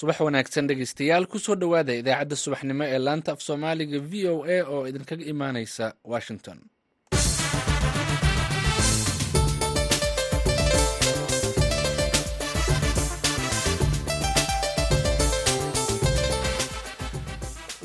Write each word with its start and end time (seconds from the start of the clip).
subax 0.00 0.18
wanaagsan 0.26 0.68
dhegeystayaal 0.70 1.24
ku 1.32 1.38
soo 1.44 1.56
dhowaada 1.62 1.92
idaacadda 2.00 2.36
subaxnimo 2.44 2.84
ee 2.94 3.00
laanta 3.06 3.30
af 3.34 3.40
soomaaliga 3.48 3.98
v 4.10 4.12
o 4.32 4.36
a 4.56 4.58
oo 4.74 4.82
idinkaga 4.90 5.24
imaaneysa 5.32 5.84
washington. 6.12 6.58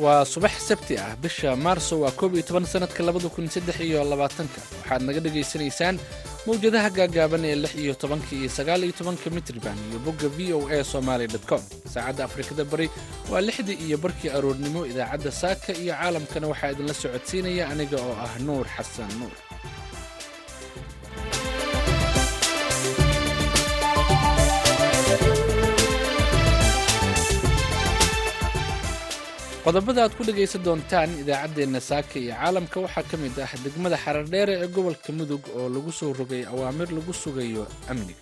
Waa 0.04 0.26
subax 0.34 0.54
sabti 0.70 0.96
ah 1.06 1.16
bisha 1.24 1.50
maarso 1.66 1.96
waa 2.04 2.12
koob 2.20 2.32
iyo 2.36 2.44
toban 2.48 2.66
sanadka 2.74 3.02
labada 3.08 3.30
kun 3.36 3.48
saddex 3.54 3.78
iyo 3.88 4.04
labaatanka. 4.12 4.60
Waxaad 4.80 5.02
naga 5.08 5.20
dhagaysanaysaan 5.26 5.96
mawjadaha 6.48 6.90
gaagaaban 6.98 7.44
ee 7.50 7.56
lix 7.64 7.74
iyo 7.84 7.94
tobanka 8.02 8.32
iyo 8.40 8.50
sagaal 8.58 8.82
iyo 8.86 8.94
tobanka 9.00 9.28
mitriban 9.36 9.78
iyo 9.90 10.00
bogga 10.06 10.28
v 10.38 10.54
o 10.58 10.60
a 10.76 10.84
somaly 10.84 11.28
com. 11.50 11.62
Saacadda 11.94 12.24
afrikada 12.28 12.64
bari 12.72 12.88
waa 13.32 13.42
lixdii 13.48 13.78
iyo 13.86 13.98
barkii 14.04 14.30
aroornimo 14.38 14.86
idaacadda 14.92 15.32
saaka 15.42 15.70
iyo 15.82 15.94
caalamkana 16.00 16.46
waxaa 16.52 16.72
idinla 16.74 16.94
socodsiinaya 17.02 17.64
aniga 17.72 17.98
oo 18.08 18.16
ah 18.26 18.34
nuur 18.46 18.66
xasan 18.76 19.10
nuur 19.20 19.34
qodobada 29.66 30.00
aad 30.04 30.14
ku 30.18 30.24
dhegaysan 30.28 30.62
doontaan 30.68 31.10
idaacaddeenna 31.22 31.80
saaka 31.90 32.16
iyo 32.24 32.34
caalamka 32.40 32.78
waxaa 32.86 33.06
ka 33.10 33.16
mid 33.24 33.36
ah 33.46 33.52
degmada 33.66 33.98
xarardheere 34.04 34.54
ee 34.64 34.68
gobolka 34.76 35.10
mudug 35.18 35.44
oo 35.58 35.68
lagu 35.76 35.92
soo 36.00 36.12
rogay 36.20 36.44
awaamir 36.54 36.90
lagu 36.98 37.14
sugayo 37.24 37.64
amniga. 37.92 38.22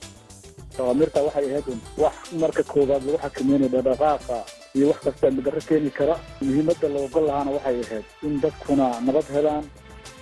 Awaamirta 0.80 1.20
waxay 1.28 1.46
ahayd 1.52 1.68
wax 2.04 2.16
marka 2.42 2.64
koowaad 2.72 3.02
lagu 3.08 3.18
xakameynaya 3.24 3.70
dhaqdhaqaaqa 3.76 4.38
iyo 4.78 4.86
wax 4.92 5.00
kasta 5.06 5.26
midaro 5.38 5.62
keeni 5.70 5.92
kara. 5.98 6.16
Muhiimadda 6.46 6.88
la 6.94 7.00
ogol 7.08 7.26
lahaana 7.30 7.52
waxay 7.58 7.78
ahayd 7.86 8.06
in 8.28 8.34
dadkuna 8.44 8.86
nabad 9.08 9.28
helaan 9.36 9.66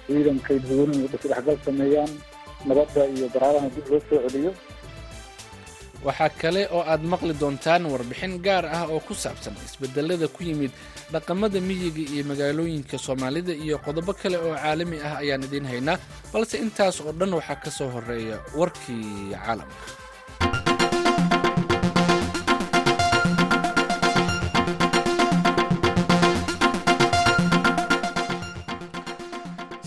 ciidankay 0.08 0.58
dadweynuhu 0.64 1.06
isdhexgal 1.06 1.58
sameeyaan 1.68 2.12
nabadda 2.70 3.02
iyo 3.16 3.26
baraaraha 3.34 3.68
dib 3.76 3.86
loo 3.92 4.02
soo 4.10 4.20
celiyo 4.26 4.52
waxaa 6.08 6.30
kale 6.42 6.62
oo 6.76 6.84
aad 6.92 7.04
maqli 7.12 7.34
doontaan 7.42 7.84
warbixin 7.94 8.34
gaar 8.46 8.66
ah 8.78 8.84
oo 8.94 9.00
ku 9.08 9.14
saabsan 9.24 9.56
isbedelada 9.66 10.28
ku 10.36 10.42
yimid 10.48 10.72
dhaqamada 11.14 11.60
miyiga 11.68 12.02
iyo 12.14 12.24
magaalooyinka 12.32 12.98
soomaalida 13.06 13.54
iyo 13.66 13.76
qodobo 13.86 14.12
kale 14.22 14.38
oo 14.46 14.54
caalami 14.62 14.98
ah 15.08 15.14
ayaan 15.22 15.44
idiin 15.48 15.66
haynaa 15.72 15.98
balse 16.34 16.56
intaas 16.66 16.98
oo 17.06 17.12
dhan 17.20 17.32
waxaa 17.38 17.58
ka 17.64 17.70
soo 17.78 17.90
horreeya 17.96 18.38
warkii 18.60 19.36
caalamka 19.36 19.76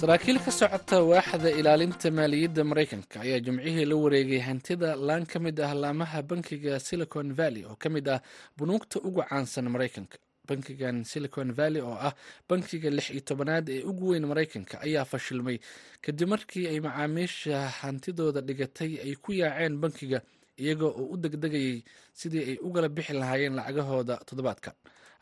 saraakiil 0.05 0.39
ka 0.45 0.51
socota 0.61 0.97
waaxda 1.11 1.49
ilaalinta 1.61 2.09
maaliyadda 2.19 2.63
maraykanka 2.71 3.17
ayaa 3.25 3.41
jimcihii 3.47 3.85
la 3.91 3.97
wareegay 3.97 4.39
hantida 4.49 4.97
laan 4.97 5.25
ka 5.27 5.39
mid 5.45 5.59
ah 5.61 5.73
laamaha 5.83 6.23
bankiga 6.23 6.81
silicon 6.81 7.29
valley 7.39 7.65
oo 7.65 7.77
ka 7.83 7.89
mid 7.89 8.09
ah 8.09 8.21
bunuugta 8.57 9.01
ugu 9.01 9.23
caansan 9.29 9.69
maraykanka. 9.75 10.17
Bankigan 10.49 11.05
silicon 11.05 11.53
valley 11.59 11.81
oo 11.83 11.97
ah 12.09 12.13
bankiga 12.49 12.91
lix 12.91 13.11
iyo 13.11 13.21
tobanaad 13.21 13.69
ee 13.69 13.83
ugu 13.83 14.09
weyn 14.13 14.27
maraykanka 14.27 14.81
ayaa 14.87 15.05
fashilmay 15.05 15.57
kadib 16.05 16.29
markii 16.29 16.67
ay 16.69 16.81
macaamiisha 16.81 17.69
hantidooda 17.81 18.41
dhigatay 18.41 18.93
ay 19.05 19.15
ku 19.25 19.33
yaaceen 19.33 19.77
bankiga 19.81 20.21
iyagoo 20.63 20.93
oo 21.01 21.07
u 21.15 21.17
degdegayay 21.17 21.81
sidii 22.13 22.45
ay 22.51 22.57
ugala 22.67 22.89
bixi 22.89 23.13
lahaayeen 23.13 23.55
lacagahooda 23.59 24.17
toddobaadkan 24.29 24.75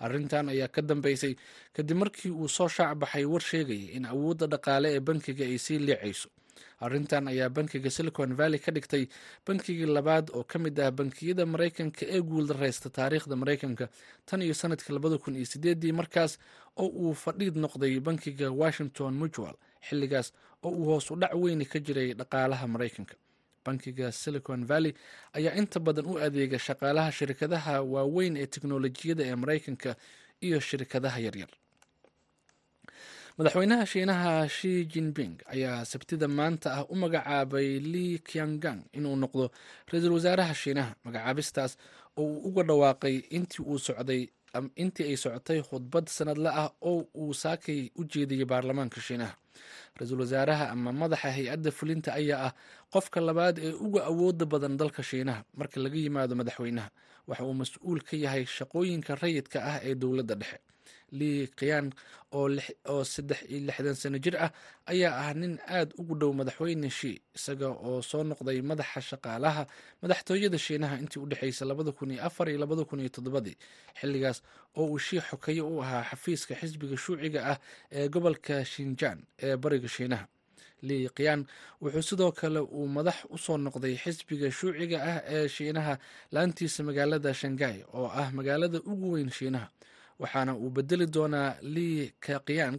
arrintan 0.07 0.49
ayaa 0.55 0.69
ka 0.75 0.81
dambeysay 0.91 1.35
kadib 1.77 1.97
markii 2.03 2.31
uu 2.31 2.49
soo 2.57 2.69
shaac 2.77 2.95
baxay 3.03 3.25
war 3.33 3.41
sheegaya 3.51 3.89
in 3.97 4.05
awoodda 4.13 4.47
dhaqaale 4.53 4.89
ee 4.97 5.01
bankiga 5.09 5.45
ay 5.51 5.59
sii 5.59 5.79
liicayso. 5.87 6.29
Arrintan 6.83 7.29
ayaa 7.33 7.49
bankiga 7.57 7.91
silicon 7.97 8.35
valley 8.39 8.59
ka 8.65 8.71
dhigtay 8.77 9.05
bankigii 9.47 9.87
labaad 9.97 10.27
oo 10.35 10.43
ka 10.51 10.59
mid 10.59 10.77
ah 10.81 10.91
bankiyada 10.99 11.47
maraykanka 11.53 12.03
ee 12.15 12.21
guuldareysta 12.31 12.89
taariikhda 12.97 13.37
maraykanka 13.43 13.87
tan 14.27 14.43
iyo 14.43 14.55
sannadkii 14.55 14.93
labada 14.97 15.19
kun 15.23 15.37
iyo 15.39 15.47
sideedii 15.53 15.93
markaas 16.01 16.33
oo 16.83 16.87
uu 17.03 17.15
fadhiid 17.15 17.57
noqday 17.65 17.95
bankiga 18.01 18.51
washington 18.63 19.15
mutual 19.21 19.55
xilligaas 19.89 20.29
oo 20.67 20.71
uu 20.79 20.85
hoos 20.91 21.07
u 21.11 21.17
dhac 21.23 21.35
weyni 21.43 21.65
ka 21.73 21.79
jiray 21.87 22.09
dhaqaalaha 22.21 22.67
maraykanka 22.75 23.15
bankiga 23.65 24.07
silicon 24.13 24.61
valley 24.71 24.93
ayaa 25.39 25.55
inta 25.61 25.79
badan 25.87 26.07
u 26.07 26.15
adeega 26.27 26.59
shaqaalaha 26.67 27.11
shirkadaha 27.19 27.75
waaweyn 27.93 28.35
ee 28.43 28.47
teknolojiyada 28.55 29.23
ee 29.31 29.35
maraykanka 29.43 29.91
iyo 30.47 30.59
shirkadaha 30.69 31.19
yaryar. 31.27 31.51
Madaxweynaha 33.39 33.85
shiinaha 33.93 34.33
shi 34.57 34.73
jinping 34.93 35.35
ayaa 35.55 35.85
sabtida 35.91 36.29
maanta 36.39 36.69
ah 36.79 36.85
u 36.93 36.95
magacaabay 37.03 37.69
li 37.93 38.07
kiangang 38.29 38.81
inuu 38.97 39.17
noqdo 39.23 39.45
ra'iisul 39.91 40.13
wasaaraha 40.19 40.55
shiinaha 40.63 40.93
magacaabistaas 41.05 41.73
oo 42.21 42.25
uu 42.27 42.49
uga 42.49 42.63
dhawaaqay 42.69 43.17
intii 43.37 43.63
uu 43.71 43.79
socday 43.87 44.23
intii 44.83 45.05
ay 45.11 45.17
socotay 45.17 45.61
khudbad 45.69 46.07
sanadle 46.17 46.49
ah 46.63 46.71
oo 46.91 47.07
uu 47.17 47.33
saakay 47.43 47.91
u 47.97 48.05
jeediyey 48.05 48.45
baarlamaanka 48.45 49.01
shiinaha. 49.01 49.35
Ra'iisul 49.97 50.21
wasaaraha 50.25 50.71
ama 50.75 50.93
madaxa 50.93 51.31
hay'adda 51.37 51.71
fulinta 51.79 52.11
ayaa 52.21 52.47
ah 52.49 52.53
qofka 52.93 53.21
labaad 53.21 53.57
ee 53.59 53.73
uga 53.87 54.01
awooda 54.11 54.45
badan 54.53 54.77
dalka 54.81 55.03
shiinaha 55.03 55.41
marka 55.59 55.81
laga 55.85 55.97
yimaado 56.05 56.35
madaxweynaha. 56.41 56.89
Waxa 57.29 57.45
uu 57.49 57.55
mas'uul 57.61 58.01
ka 58.09 58.15
yahay 58.17 58.45
shaqooyinka 58.57 59.15
rayidka 59.23 59.59
ah 59.71 59.77
ee 59.89 59.95
dowladda 59.95 60.35
dhexe 60.41 60.59
lii 61.19 61.47
kiyaan 61.59 61.93
oo 62.33 63.05
saddex 63.05 63.41
iyo 63.51 63.61
lixdan 63.69 63.95
sano 63.95 64.19
jir 64.19 64.37
ah 64.37 64.51
ayaa 64.87 65.15
ah 65.29 65.35
nin 65.35 65.59
aad 65.69 65.93
ugu 66.01 66.15
dhow 66.21 66.33
madaxweyne 66.33 66.91
shi 66.91 67.21
isaga 67.37 67.69
oo 67.69 68.03
soo 68.03 68.23
noqday 68.25 68.59
madaxa 68.63 69.01
shaqaalaha 69.01 69.67
madaxtooyada 70.03 70.59
shiinaha 70.59 70.97
intii 71.03 71.21
u 71.23 71.27
dhexeysay 71.27 71.69
labada 71.69 71.93
kun 71.93 72.11
iyo 72.11 72.23
afar 72.25 72.49
iyo 72.49 72.59
labada 72.59 72.85
kun 72.85 73.01
iyo 73.01 73.09
toddobadii 73.09 73.57
xilligaas 74.01 74.43
oo 74.77 74.87
uu 74.93 74.99
shii 74.99 75.21
xokeeye 75.21 75.61
u 75.63 75.83
ahaa 75.83 76.05
xafiiska 76.11 76.55
xisbiga 76.61 76.97
shuuciga 76.97 77.41
ah 77.53 77.59
ee 77.93 78.09
gobolka 78.09 78.65
shinjaan 78.65 79.19
ee 79.43 79.57
bariga 79.57 79.89
shiinaha. 79.89 80.27
Lii 80.83 81.09
kiyaan 81.15 81.47
wuxuu 81.83 82.03
sidoo 82.03 82.33
kale 82.33 82.59
uu 82.61 82.89
madax 82.89 83.19
u 83.31 83.39
soo 83.39 83.57
noqday 83.59 83.95
xisbiga 84.03 84.51
shuuciga 84.51 84.99
ah 85.11 85.19
ee 85.35 85.49
shiinaha 85.49 85.95
laantiisa 86.35 86.83
magaalada 86.83 87.31
shangai 87.35 87.85
oo 87.95 88.09
ah 88.23 88.29
magaalada 88.33 88.79
ugu 88.91 89.13
weyn 89.15 89.31
shiinaha 89.31 89.69
waxaana 90.21 90.53
uu 90.63 90.71
bedeli 90.77 91.07
doonaa 91.15 91.51
lii 91.75 92.13
kakiyang 92.27 92.77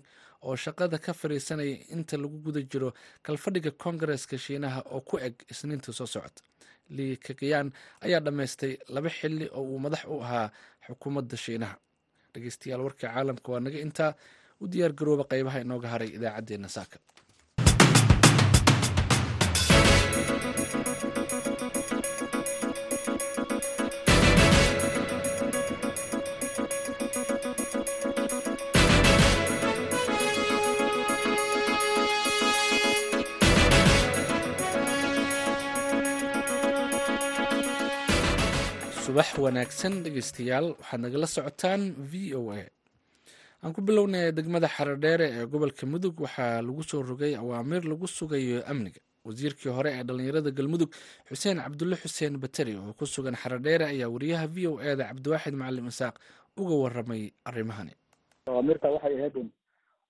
oo 0.47 0.55
shaqada 0.63 0.97
ka 1.05 1.13
fadhiisanaya 1.13 1.77
inta 1.95 2.17
lagu 2.17 2.38
guda 2.45 2.61
jiro 2.71 2.89
kalfadhiga 3.25 3.71
kongareska 3.71 4.38
shiinaha 4.38 4.79
oo 4.94 5.01
ku 5.01 5.16
eg 5.25 5.33
isniinta 5.51 5.94
soo 5.94 6.07
socota 6.13 6.41
lii 6.95 7.16
kakiyan 7.25 7.67
ayaa 8.05 8.19
dhammaystay 8.25 8.73
laba 8.95 9.09
xili 9.17 9.45
oo 9.57 9.63
uu 9.71 9.79
madax 9.79 10.03
u 10.07 10.21
ahaa 10.23 10.47
xukuumadda 10.88 11.38
shiinaha. 11.38 11.75
Dhegeystayaal 12.33 12.81
warka 12.85 13.07
caalamka 13.07 13.51
waa 13.51 13.59
naga 13.65 13.79
intaa 13.85 14.11
u 14.61 14.67
diyaar 14.71 14.94
garooba 14.97 15.23
qeybaha 15.31 15.59
inooga 15.63 15.88
haray 15.94 16.09
idaacaddeenna 16.17 16.69
saaka 16.75 16.97
subax 39.13 39.38
wanaagsan 39.45 39.94
dhegeystayaal 40.04 40.68
waxaad 40.80 41.01
nagala 41.06 41.27
socotaan 41.36 41.81
v 42.12 42.33
o 42.36 42.51
a. 42.51 42.65
Aan 43.63 43.74
ku 43.74 43.81
bilownay 43.81 44.31
degmada 44.33 44.68
xaradheere 44.68 45.27
ee 45.38 45.45
gobolka 45.45 45.86
mudug 45.86 46.18
waxaa 46.25 46.62
lagu 46.65 46.81
soo 46.83 47.01
rogay 47.04 47.36
awaamiir 47.36 47.83
lagu 47.86 48.07
sugayo 48.07 48.63
amniga. 48.65 49.00
Wasiirkii 49.25 49.69
hore 49.69 49.89
ee 49.94 50.04
dhallinyarada 50.04 50.51
galmudug 50.51 50.89
xuseen 51.30 51.57
cabdulle 51.62 51.95
xuseen 51.95 52.38
bateri 52.42 52.74
oo 52.75 52.94
ku 52.98 53.06
sugan 53.06 53.36
xaradheere 53.36 53.86
ayaa 53.94 54.10
wariyaha 54.10 54.48
v 54.48 54.68
o 54.68 54.81
e 54.81 54.95
da 54.95 55.06
cabdiwaaxid 55.13 55.54
macalim 55.54 55.88
isaaq 55.94 56.15
uga 56.57 56.75
waramay 56.83 57.31
arrimahani 57.45 57.94
awaamirta 58.50 58.89
waxay 58.89 59.13
ahayd 59.19 59.36
un 59.38 59.50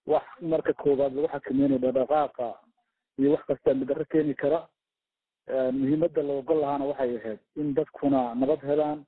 wax 0.08 0.24
marka 0.42 0.74
koowaad 0.74 1.12
lagu 1.16 1.28
xakameynaya 1.28 1.80
dhaqdhaqaaqa 1.84 2.48
iyo 3.20 3.32
wax 3.36 3.44
kasta 3.52 3.74
midaro 3.76 4.06
keeni 4.12 4.34
kara 4.36 4.64
muhiimadda 5.50 6.24
la 6.24 6.34
ogol 6.40 6.60
lahaana 6.62 6.86
waxay 6.86 7.16
ahayd 7.18 7.40
in 7.56 7.74
dadkuna 7.74 8.36
nabad 8.36 8.62
helaan 8.64 9.04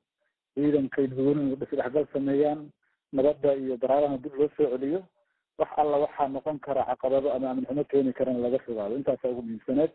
ciidankay 0.55 1.07
dadweynuhu 1.07 1.53
isdhexgal 1.55 2.07
sameeyaan 2.13 2.69
nabadda 3.13 3.53
iyo 3.55 3.77
baraaraha 3.77 4.17
dib 4.17 4.35
loo 4.35 4.49
soo 4.57 4.67
celiyo 4.73 5.03
wax 5.59 5.69
alla 5.77 5.97
waxaa 6.05 6.27
noqon 6.27 6.59
kara 6.59 6.83
caqabado 6.85 7.31
ama 7.33 7.49
amin 7.49 7.65
xumo 7.65 7.83
keeni 7.83 8.13
karana 8.13 8.39
laga 8.39 8.59
fogaado. 8.59 8.95
Intaasa 8.95 9.29
ugu 9.29 9.41
muhiimsaneed 9.41 9.91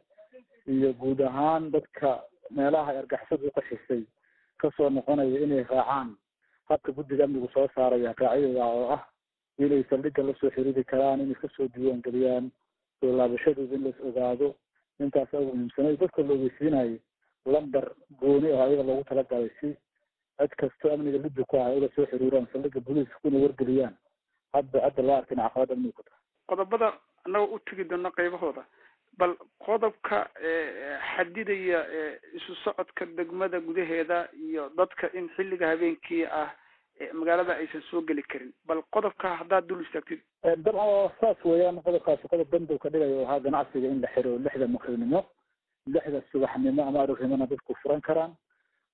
iyo 0.67 0.93
guud 0.95 1.21
ahaan 1.21 1.71
dadka 1.71 2.23
meelaha 2.51 2.99
argaxisadu 3.05 3.51
qaxisay 3.57 4.03
ka 4.61 4.71
soo 4.77 4.89
noqonaya 4.91 5.41
inay 5.45 5.63
raacaan 5.69 6.17
habka 6.69 6.93
guddiga 6.93 7.25
amnigu 7.25 7.49
soo 7.53 7.69
saaraya 7.75 8.15
qaacidada 8.15 8.65
oo 8.65 8.89
ah 8.97 9.03
inay 9.59 9.85
saldhigga 9.91 10.23
la 10.23 10.33
soo 10.41 10.51
xiriiri 10.51 10.85
karaan 10.85 11.21
inay 11.21 11.35
ka 11.37 11.49
soo 11.57 11.69
diiwaan 11.69 12.01
geliyaan 12.03 12.51
soo 13.01 13.13
laabashadooda 13.17 13.75
in 13.77 13.85
lais 13.85 14.01
ogaado 14.09 14.55
intaas 15.01 15.33
ugu 15.33 15.53
muhiimsanay 15.57 15.97
dadka 15.97 16.23
la 16.23 16.33
ogeysiinayo 16.35 16.99
lamber 17.47 17.85
gooni 18.21 18.53
oo 18.53 18.63
ayaga 18.63 18.83
loogu 18.83 19.05
talagalay 19.05 19.51
si 19.61 19.75
cid 20.41 20.53
kasto 20.61 20.93
amniga 20.93 21.19
liddi 21.19 21.45
ku 21.45 21.57
ah 21.61 21.73
ila 21.77 21.89
soo 21.95 22.07
xiriiraan 22.11 22.47
saldhigga 22.53 22.81
booliiska 22.81 23.19
kuna 23.23 23.39
wargeliyaan. 23.45 23.95
Hadda 24.53 24.81
hadda 24.87 25.03
loo 25.03 25.17
arkin 25.17 25.37
caqabad 25.43 25.73
amniga 25.73 25.93
ku 25.97 26.03
tahay. 26.03 26.21
Qodobada 26.49 26.93
annagoo 27.25 27.55
u 27.55 27.59
tegi 27.59 27.85
doono 27.85 28.11
qaybahooda. 28.11 28.65
Bal 29.19 29.35
qodobka 29.67 30.29
xadidaya 31.17 31.81
isu 32.35 32.55
socodka 32.65 33.07
degmada 33.17 33.61
gudaheeda 33.61 34.29
iyo 34.49 34.71
dadka 34.77 35.11
in 35.15 35.29
xilliga 35.37 35.69
habeenkii 35.73 36.25
ah 36.25 36.49
magaalada 37.15 37.55
aysan 37.57 37.83
soo 37.91 38.03
geli 38.09 38.23
karin 38.23 38.53
bal 38.67 38.83
qodobka 38.95 39.37
haddaad 39.41 39.67
dul 39.69 39.83
istaagtid. 39.85 40.21
Dabcan 40.65 41.11
saas 41.21 41.39
weeyaan 41.45 41.81
qodobkaasi 41.87 42.29
qodob 42.33 42.49
bandow 42.53 42.79
ka 42.79 42.89
dhigayo 42.91 43.25
ahaa 43.27 43.41
ganacsiga 43.41 43.89
in 43.89 44.01
la 44.01 44.09
xiro 44.15 44.39
lixda 44.39 44.67
maqribnimo 44.69 45.21
lixda 45.87 46.21
subaxnimo 46.33 46.83
ama 46.89 47.01
aroornimona 47.03 47.47
dadku 47.47 47.75
furan 47.83 48.01
karaan. 48.01 48.33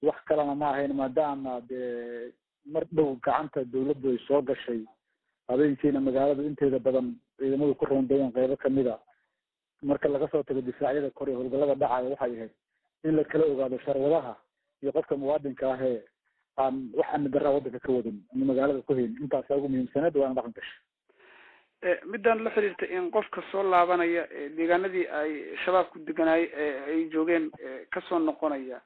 Wax 0.02 0.18
kalena 0.28 0.54
ma 0.54 0.70
ahayn 0.72 0.92
maadaama 0.94 1.60
dee 1.68 2.32
mar 2.66 2.84
dhow 2.92 3.16
gacanta 3.24 3.64
dawladdu 3.64 4.10
ay 4.12 4.18
soo 4.28 4.42
gashay 4.42 4.80
habeenkiina 5.48 6.00
magaalada 6.00 6.42
inteeda 6.42 6.78
badan 6.78 7.14
ciidamadu 7.38 7.74
ku 7.78 7.84
roondeeyeen 7.86 8.32
qeybo 8.36 8.56
kamida 8.56 8.98
marka 9.82 10.08
laga 10.08 10.28
soo 10.32 10.42
tago 10.42 10.60
difaacyada 10.60 11.10
kor 11.10 11.28
howlgallada 11.30 11.74
dhacaya 11.82 12.10
waxay 12.12 12.32
ahayd 12.36 12.50
in 13.04 13.16
la 13.16 13.24
kala 13.24 13.44
ogaado 13.52 13.78
sharwadaha 13.86 14.34
iyo 14.82 14.92
qofka 14.92 15.16
muwaadinka 15.16 15.64
ah 15.72 15.80
ee 15.90 16.02
aan 16.58 16.90
wax 16.98 17.08
amni 17.14 17.28
daraa 17.28 17.52
waddanka 17.56 17.78
ka 17.80 17.92
wadin 17.92 18.18
ama 18.34 18.44
magaalada 18.52 18.82
ku 18.82 18.94
hayn 18.94 19.16
intaasa 19.22 19.56
ugu 19.56 19.68
muhiimsaneed 19.68 20.16
waana 20.16 20.34
dhaqan 20.34 20.52
gashay. 20.56 20.80
Midaan 22.10 22.42
la 22.44 22.50
xiriirta 22.50 22.86
in 22.90 23.10
qofka 23.10 23.42
soo 23.52 23.62
laabanaya 23.62 24.26
deegaanadii 24.56 25.06
ay 25.20 25.32
shabaabku 25.64 25.98
deganaay 26.08 26.44
ay 26.88 27.08
joogeen 27.12 27.50
ka 27.92 28.00
soo 28.08 28.18
noqonaya 28.18 28.80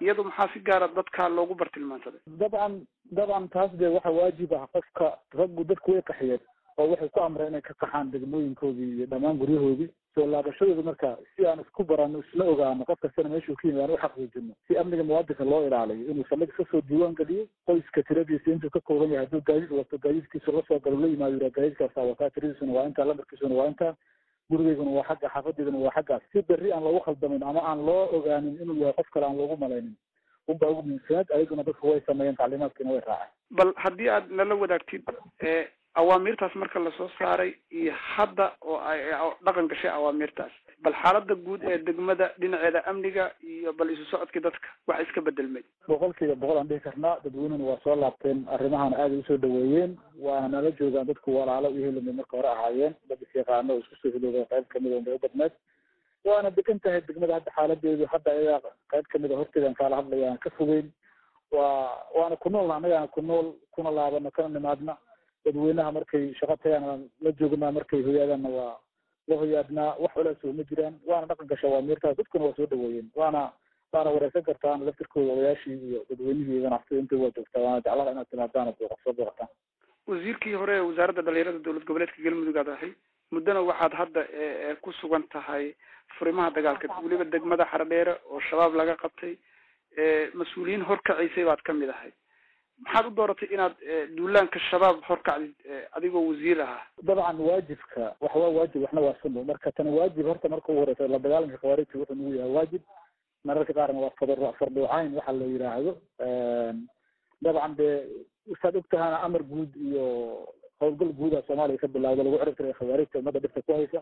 iyadu 0.00 0.24
maxaa 0.24 0.48
si 0.54 0.60
gaara 0.60 0.88
dadka 0.88 1.28
loogu 1.28 1.54
bartilmaansaday? 1.54 2.20
Dabcan 2.26 2.86
dabcan 3.10 3.48
taas 3.48 3.70
dee 3.80 3.88
waxa 3.96 4.10
waajib 4.10 4.52
ah. 4.54 4.66
Qofka 4.72 5.18
raggu 5.34 5.64
dadku 5.64 5.92
way 5.92 6.02
qaxiyeen 6.02 6.40
oo 6.78 6.88
waxay 6.90 7.08
ku 7.08 7.20
amreen 7.20 7.48
inay 7.48 7.60
ka 7.62 7.74
qaxaan 7.80 8.10
degmooyinkoodii 8.12 8.90
iyo 8.96 9.06
dhammaan 9.06 9.38
guryahoodii. 9.38 9.88
Soo 10.14 10.26
laabashadooda 10.26 10.82
marka 10.82 11.16
si 11.36 11.46
aan 11.46 11.60
isku 11.60 11.84
barano 11.84 12.18
isla 12.24 12.44
ogaano 12.44 12.84
qof 12.84 13.00
kastana 13.00 13.28
meeshuu 13.28 13.54
ka 13.56 13.68
yimid 13.68 13.82
aan 13.82 13.90
u 13.94 13.96
xaqiijino 14.04 14.54
si 14.66 14.78
amniga 14.78 15.04
muwaadinka 15.04 15.44
loo 15.44 15.66
ilaaliyo 15.66 16.10
inuu 16.10 16.24
saldhig 16.28 16.52
ka 16.56 16.64
soo 16.70 16.80
diiwaan 16.88 17.14
geliyo 17.18 17.44
qoyska 17.66 18.02
tiradiisa 18.02 18.50
intuu 18.50 18.70
ka 18.70 18.80
kooban 18.80 19.12
yahay 19.12 19.26
hadduu 19.26 19.40
gaadiid 19.48 19.72
wato 19.72 19.98
gaadiidkiisu 19.98 20.52
la 20.52 20.62
soo 20.68 20.78
galo 20.80 21.00
la 21.00 21.06
yimaado 21.06 21.34
yira 21.36 21.50
gaadiidkaasaa 21.50 22.06
wataa 22.10 22.30
tiradiisuna 22.30 22.72
waa 22.72 22.86
intaa 22.88 23.04
lambarkiisuna 23.04 23.54
waa 23.54 23.66
intaa 23.72 23.94
gurigeyguna 24.50 24.90
waa 24.90 25.04
xagga 25.08 25.28
xaafadeyduna 25.34 25.78
waa 25.84 25.94
xaggaas. 25.96 26.22
Si 26.32 26.42
berri 26.48 26.72
aan 26.72 26.84
loogu 26.84 27.00
khaldamin 27.04 27.42
ama 27.42 27.60
aan 27.68 27.84
loo 27.86 28.08
ogaanin 28.16 28.56
inuu 28.62 28.76
yahay 28.80 28.92
qof 29.00 29.10
kale 29.10 29.26
aan 29.26 29.36
loogu 29.36 29.56
malaynin 29.56 29.94
unbaa 30.48 30.70
ugu 30.70 30.82
muhiimsanaad 30.82 31.32
ayaguna 31.34 31.62
dadku 31.62 31.88
way 31.90 32.00
sameeyeen 32.06 32.36
tacliimaadkiina 32.36 32.90
way 32.92 33.00
raaceen. 33.00 33.32
Bal 33.50 33.72
haddii 33.76 34.08
aad 34.08 34.30
nala 34.30 34.54
wadaagtid 34.54 35.02
awaamirtaas 36.00 36.54
marka 36.62 36.78
la 36.80 36.90
soo 36.98 37.08
saaray 37.18 37.54
iyo 37.70 37.92
hadda 38.14 38.52
oo 38.62 38.78
ay 38.90 39.00
dhaqan 39.44 39.68
gashay 39.68 39.90
awaamirtaas. 39.90 40.52
Bal 40.84 40.92
xaalada 41.02 41.34
guud 41.34 41.62
ee 41.64 41.78
degmada 41.78 42.26
dhinaceeda 42.40 42.82
amniga 42.90 43.24
iyo 43.42 43.72
bal 43.72 43.90
isu 43.94 44.04
socodkii 44.10 44.40
dadka 44.46 44.68
wax 44.86 45.00
iska 45.08 45.20
bedelmay 45.28 45.64
boqolkiiba 45.88 46.34
boqol 46.42 46.58
aan 46.62 46.68
dhihi 46.68 46.80
karnaa 46.86 47.14
dadweynena 47.24 47.64
waa 47.70 47.78
soo 47.84 47.96
laabteen 48.02 48.44
arrimahana 48.56 48.96
aaday 49.04 49.18
u 49.18 49.24
soo 49.28 49.36
dhaweeyeen 49.44 49.96
waana 50.26 50.48
nala 50.56 50.70
joogaan 50.80 51.06
dadku 51.12 51.36
walaalo 51.38 51.70
iyo 51.70 51.86
helami 51.90 52.12
marka 52.12 52.36
hore 52.36 52.48
ahaayeen 52.52 52.94
dad 53.08 53.22
isyaqaano 53.28 53.72
oo 53.74 53.78
isku 53.84 53.96
soo 54.02 54.12
hilooda 54.16 54.44
qayb 54.52 54.68
ka 54.74 54.80
mid 54.80 54.92
a 54.92 55.00
bay 55.00 55.14
u 55.14 55.18
badneed. 55.24 55.52
Waana 56.28 56.50
degan 56.50 56.78
tahay 56.84 57.00
degmada 57.08 57.34
hadda 57.38 57.50
xaaladeedu 57.56 58.06
hadda 58.12 58.30
ayagaa 58.36 58.76
qayb 58.92 59.06
ka 59.12 59.18
mid 59.24 59.32
a 59.32 59.36
horteedaan 59.40 59.74
kaala 59.80 59.96
hadlaya 60.02 60.30
aan 60.32 60.38
ka 60.44 60.50
fogeyn. 60.58 60.92
Waa 61.50 62.04
waana 62.18 62.36
ku 62.36 62.50
noolna 62.50 62.76
annagaana 62.76 63.08
ku 63.16 63.22
nool 63.22 63.52
kuna 63.74 63.90
laabano 63.90 64.30
kana 64.30 64.48
nimaadna 64.58 64.96
dadweynaha 65.46 65.92
markay 65.98 66.24
shaqo 66.40 66.56
tagaan 66.62 67.08
la 67.24 67.30
joognaa 67.40 67.72
markay 67.78 68.02
hoyaadaanna 68.08 68.48
waa 68.58 68.74
la 69.30 69.36
hoyaadnaa 69.42 69.90
wax 70.04 70.12
culays 70.18 70.44
uma 70.52 70.64
jiraan 70.70 70.94
waana 71.10 71.26
dhaqan 71.30 71.46
gasha 71.52 71.68
waa 71.74 71.82
miirtaas 71.88 72.16
dadkuna 72.20 72.44
waa 72.48 72.56
soo 72.58 72.66
dhaweeyeen 72.72 73.08
waana 73.20 73.42
waana 73.92 74.10
wareysan 74.16 74.42
kartaan 74.48 74.84
laftirkooda 74.88 75.32
odayaashii 75.36 75.78
iyo 75.88 76.00
dadweynihii 76.10 76.52
iyo 76.56 76.62
ganacsatada 76.66 77.00
inta 77.02 77.16
waa 77.22 77.30
joogtaa 77.36 77.62
waana 77.66 77.80
jeclada 77.86 78.10
inaad 78.14 78.28
timaadaan 78.30 78.68
oo 78.68 78.96
soo 79.04 79.12
booqataan. 79.18 79.48
Wasiirkii 80.10 80.54
hore 80.60 80.74
ee 80.76 80.84
wasaaradda 80.90 81.22
dhalinyarada 81.26 81.58
dowlad 81.66 81.84
goboleedka 81.88 82.22
galmudug 82.26 82.56
aad 82.62 82.68
ahay 82.76 82.92
muddana 83.34 83.60
waxaad 83.70 83.92
hadda 84.00 84.20
ku 84.84 84.92
sugan 85.00 85.24
tahay 85.34 85.64
furimaha 86.18 86.50
dagaalka 86.56 87.00
weliba 87.04 87.24
degmada 87.34 87.64
xaradheere 87.72 88.14
oo 88.30 88.40
shabaab 88.50 88.74
laga 88.80 88.94
qabtay 89.02 89.32
mas'uuliyiin 90.40 90.84
horkacaysay 90.90 91.44
baad 91.48 91.62
ka 91.66 91.72
mid 91.72 91.90
ahay 91.90 92.12
maxaad 92.84 93.06
u 93.06 93.10
dooratay 93.18 93.48
inaad 93.54 93.74
duulaanka 94.16 94.58
shabaab 94.70 94.96
horkacdid 95.08 95.54
adigoo 95.96 96.22
wasiir 96.28 96.60
ahaa? 96.60 96.82
Dabcan 97.02 97.38
waajibka 97.48 98.02
wax 98.20 98.34
waa 98.42 98.50
waajib 98.58 98.82
waxna 98.84 99.00
waa 99.06 99.16
sunno 99.22 99.44
marka 99.44 99.72
tani 99.72 99.90
waajib 99.98 100.26
horta 100.26 100.48
marka 100.48 100.72
ugu 100.72 100.80
horeysa 100.80 101.08
la 101.08 101.18
dagaalanka 101.18 101.58
khawaarijta 101.62 101.98
wuxuu 101.98 102.14
nagu 102.14 102.34
yahay 102.38 102.52
waajib. 102.56 102.82
Mararka 103.44 103.72
qaarna 103.78 104.00
waa 104.04 104.14
fadar 104.20 104.38
fardhuucayn 104.58 105.14
waxa 105.18 105.32
la 105.32 105.44
yidhaahdo 105.52 105.92
dabcan 107.44 107.74
dee 107.78 107.94
saad 108.62 108.76
ogtahana 108.80 109.16
amar 109.26 109.42
guud 109.42 109.70
iyo 109.76 110.04
howlgal 110.80 111.12
guuda 111.18 111.42
soomaaliya 111.46 111.78
ka 111.82 111.88
bilawda 111.88 112.22
lagu 112.24 112.38
cirib 112.38 112.56
tiray 112.56 112.72
khawaarijta 112.78 113.18
ummadda 113.18 113.40
dhibka 113.44 113.62
ku 113.66 113.72
haysa. 113.72 114.00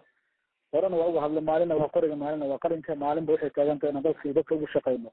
Horena 0.73 0.97
waa 0.97 1.09
uga 1.11 1.21
hadla 1.25 1.41
maalina 1.41 1.77
waa 1.81 1.89
qoriga 1.95 2.17
maalina 2.17 2.47
waa 2.51 2.59
qalinka 2.65 2.95
maalinba 3.05 3.33
waxay 3.37 3.51
taagan 3.51 3.79
tahay 3.79 3.91
inaan 3.93 4.05
dadka 4.09 4.33
dadka 4.39 4.55
ugu 4.55 4.67
shaqayno 4.75 5.11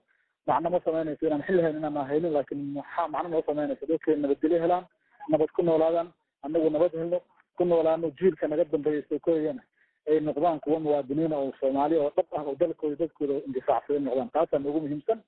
macno 0.48 0.70
ma 0.70 0.80
samaynayso 0.86 1.28
inaan 1.28 1.44
xilli 1.48 1.62
hayn 1.62 1.78
inaan 1.78 2.08
haynin 2.12 2.34
laakiin 2.34 2.62
maxaa 2.78 3.08
macno 3.08 3.30
noo 3.30 3.44
samaynaysa 3.50 3.86
dadkay 3.92 4.16
nabadgelyo 4.16 4.62
helaan 4.64 4.86
nabad 5.30 5.50
ku 5.56 5.62
noolaadaan 5.64 6.10
anagu 6.44 6.70
nabad 6.70 6.92
helno 7.00 7.20
ku 7.58 7.66
noolaano 7.66 8.10
jiilka 8.20 8.48
naga 8.48 8.66
dambeeya 8.66 9.04
soo 9.10 9.20
korayana 9.20 9.62
ay 10.10 10.20
noqdaan 10.20 10.60
kuwa 10.60 10.80
muwaadiniina 10.80 11.38
oo 11.38 11.52
soomaali 11.60 11.96
oo 11.98 12.10
dhab 12.16 12.26
ah 12.38 12.44
oo 12.50 12.56
dalkooda 12.60 12.96
dadkooda 13.02 13.34
indifaacsaday 13.48 14.00
noqdaan 14.02 14.30
taasaan 14.36 14.66
ugu 14.66 14.80
muhiimsan 14.86 15.20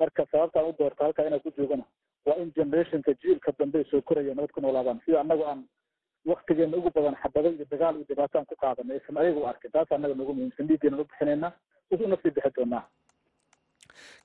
marka 0.00 0.26
sababtaan 0.32 0.66
u 0.68 0.72
doorta 0.78 1.04
halkaa 1.04 1.26
inaan 1.26 1.40
ku 1.44 1.50
joogana 1.58 1.84
waa 2.26 2.36
in 2.42 2.52
generationka 2.56 3.12
jiilka 3.22 3.52
dambe 3.58 3.84
soo 3.90 4.00
koraya 4.02 4.34
nabad 4.34 4.52
ku 4.56 4.60
noolaadaan 4.60 5.00
sida 5.04 5.20
anagu 5.20 5.44
aan 5.44 5.60
waktigeena 6.24 6.76
ugu 6.76 6.90
badan 6.94 7.16
xabado 7.22 7.48
iyo 7.52 7.66
dagaal 7.70 7.94
iyo 7.96 8.04
dhibaato 8.08 8.38
aan 8.38 8.46
ku 8.50 8.56
qaadana 8.56 8.94
aysan 8.94 9.16
ayaga 9.22 9.40
u 9.40 9.46
arkin 9.46 9.70
taas 9.70 9.92
anaga 9.92 10.14
noogu 10.14 10.32
muhiimsan 10.34 10.66
dhiiggeena 10.68 10.96
u 11.00 11.04
bixinayna 11.04 11.52
una 11.90 12.16
sii 12.22 12.30
bixi 12.36 12.50
doonaa 12.56 12.82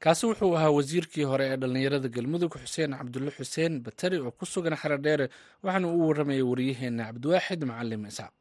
kaasi 0.04 0.24
wuxuu 0.30 0.54
ahaa 0.58 0.72
wasiirkii 0.78 1.24
hore 1.32 1.46
ee 1.52 1.58
dhallinyarada 1.62 2.10
galmudug 2.16 2.54
xuseen 2.64 2.92
cabdulle 3.00 3.32
xuseen 3.38 3.74
batari 3.86 4.18
oo 4.26 4.32
ku 4.40 4.46
sugan 4.54 4.76
xaradheere 4.82 5.26
waxaana 5.64 5.88
uu 5.94 6.08
warramayay 6.10 6.42
waryaheena 6.52 7.04
cabdiwaaxid 7.10 7.62
macalim 7.72 8.04
isaaq 8.12 8.34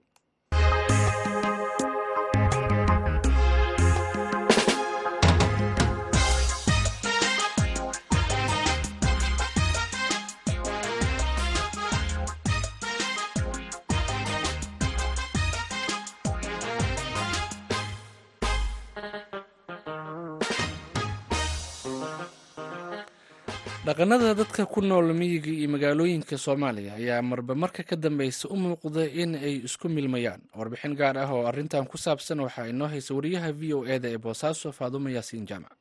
dhaqanada 23.89 24.35
dadka 24.37 24.67
ku 24.73 24.81
nool 24.85 25.09
miyiga 25.21 25.49
iyo 25.59 25.69
magaalooyinka 25.75 26.37
soomaaliya 26.45 26.93
ayaa 27.01 27.23
marba 27.31 27.55
marka 27.63 27.83
ka 27.89 27.97
dambeysa 27.97 28.45
u 28.53 28.57
muuqda 28.57 29.03
in 29.23 29.33
ay 29.35 29.55
isku 29.65 29.89
milmayaan. 29.89 30.41
Warbixin 30.59 30.93
gaar 31.01 31.17
ah 31.17 31.31
oo 31.33 31.47
arrintan 31.49 31.87
ku 31.89 31.97
saabsan 31.97 32.41
waxaa 32.45 32.69
inoo 32.69 32.89
haysa 32.93 33.15
wariyaha 33.17 33.49
v 33.61 33.63
o 33.79 33.81
e 33.87 33.97
da 34.03 34.09
ee 34.13 34.19
boosaaso 34.19 34.73
faadumo 34.79 35.09
yaasiin 35.09 35.47
jaamac 35.49 35.73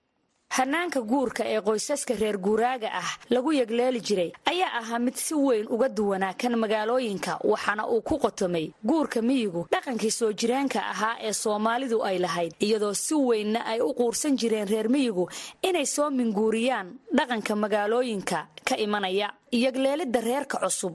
hanaanka 0.58 1.02
guurka 1.02 1.44
ee 1.54 1.62
qoysaska 1.68 2.14
reer 2.22 2.38
guuraaga 2.46 2.90
ah 3.02 3.10
lagu 3.30 3.52
yegleeli 3.60 4.00
jiray 4.08 4.32
ayaa 4.52 4.72
ahaa 4.80 5.00
mid 5.00 5.16
si 5.16 5.34
weyn 5.36 5.68
uga 5.76 5.90
duwanaa 5.90 6.34
kan 6.42 6.56
magaalooyinka 6.64 7.34
waxaana 7.52 7.84
uu 7.94 8.02
ku 8.02 8.16
qotomay 8.24 8.66
guurka 8.90 9.22
miyigu 9.22 9.68
dhaqankii 9.74 10.12
soo 10.20 10.32
jireenka 10.40 10.80
ahaa 10.94 11.16
ee 11.28 11.34
soomaalidu 11.34 11.98
ay 12.10 12.18
lahayd 12.26 12.54
iyadoo 12.68 12.94
si 12.94 13.16
weynna 13.16 13.66
ay 13.66 13.80
u 13.82 13.94
quursan 14.00 14.38
jireen 14.42 14.68
reer 14.74 14.90
miyigu 14.90 15.30
inay 15.70 15.86
soo 15.86 16.10
minguuriyaan 16.10 16.88
dhaqanka 17.18 17.56
magaalooyinka 17.56 18.48
ka 18.68 18.76
imanaya. 18.78 19.30
Yegleelidda 19.52 20.20
reerka 20.22 20.58
cusub 20.64 20.94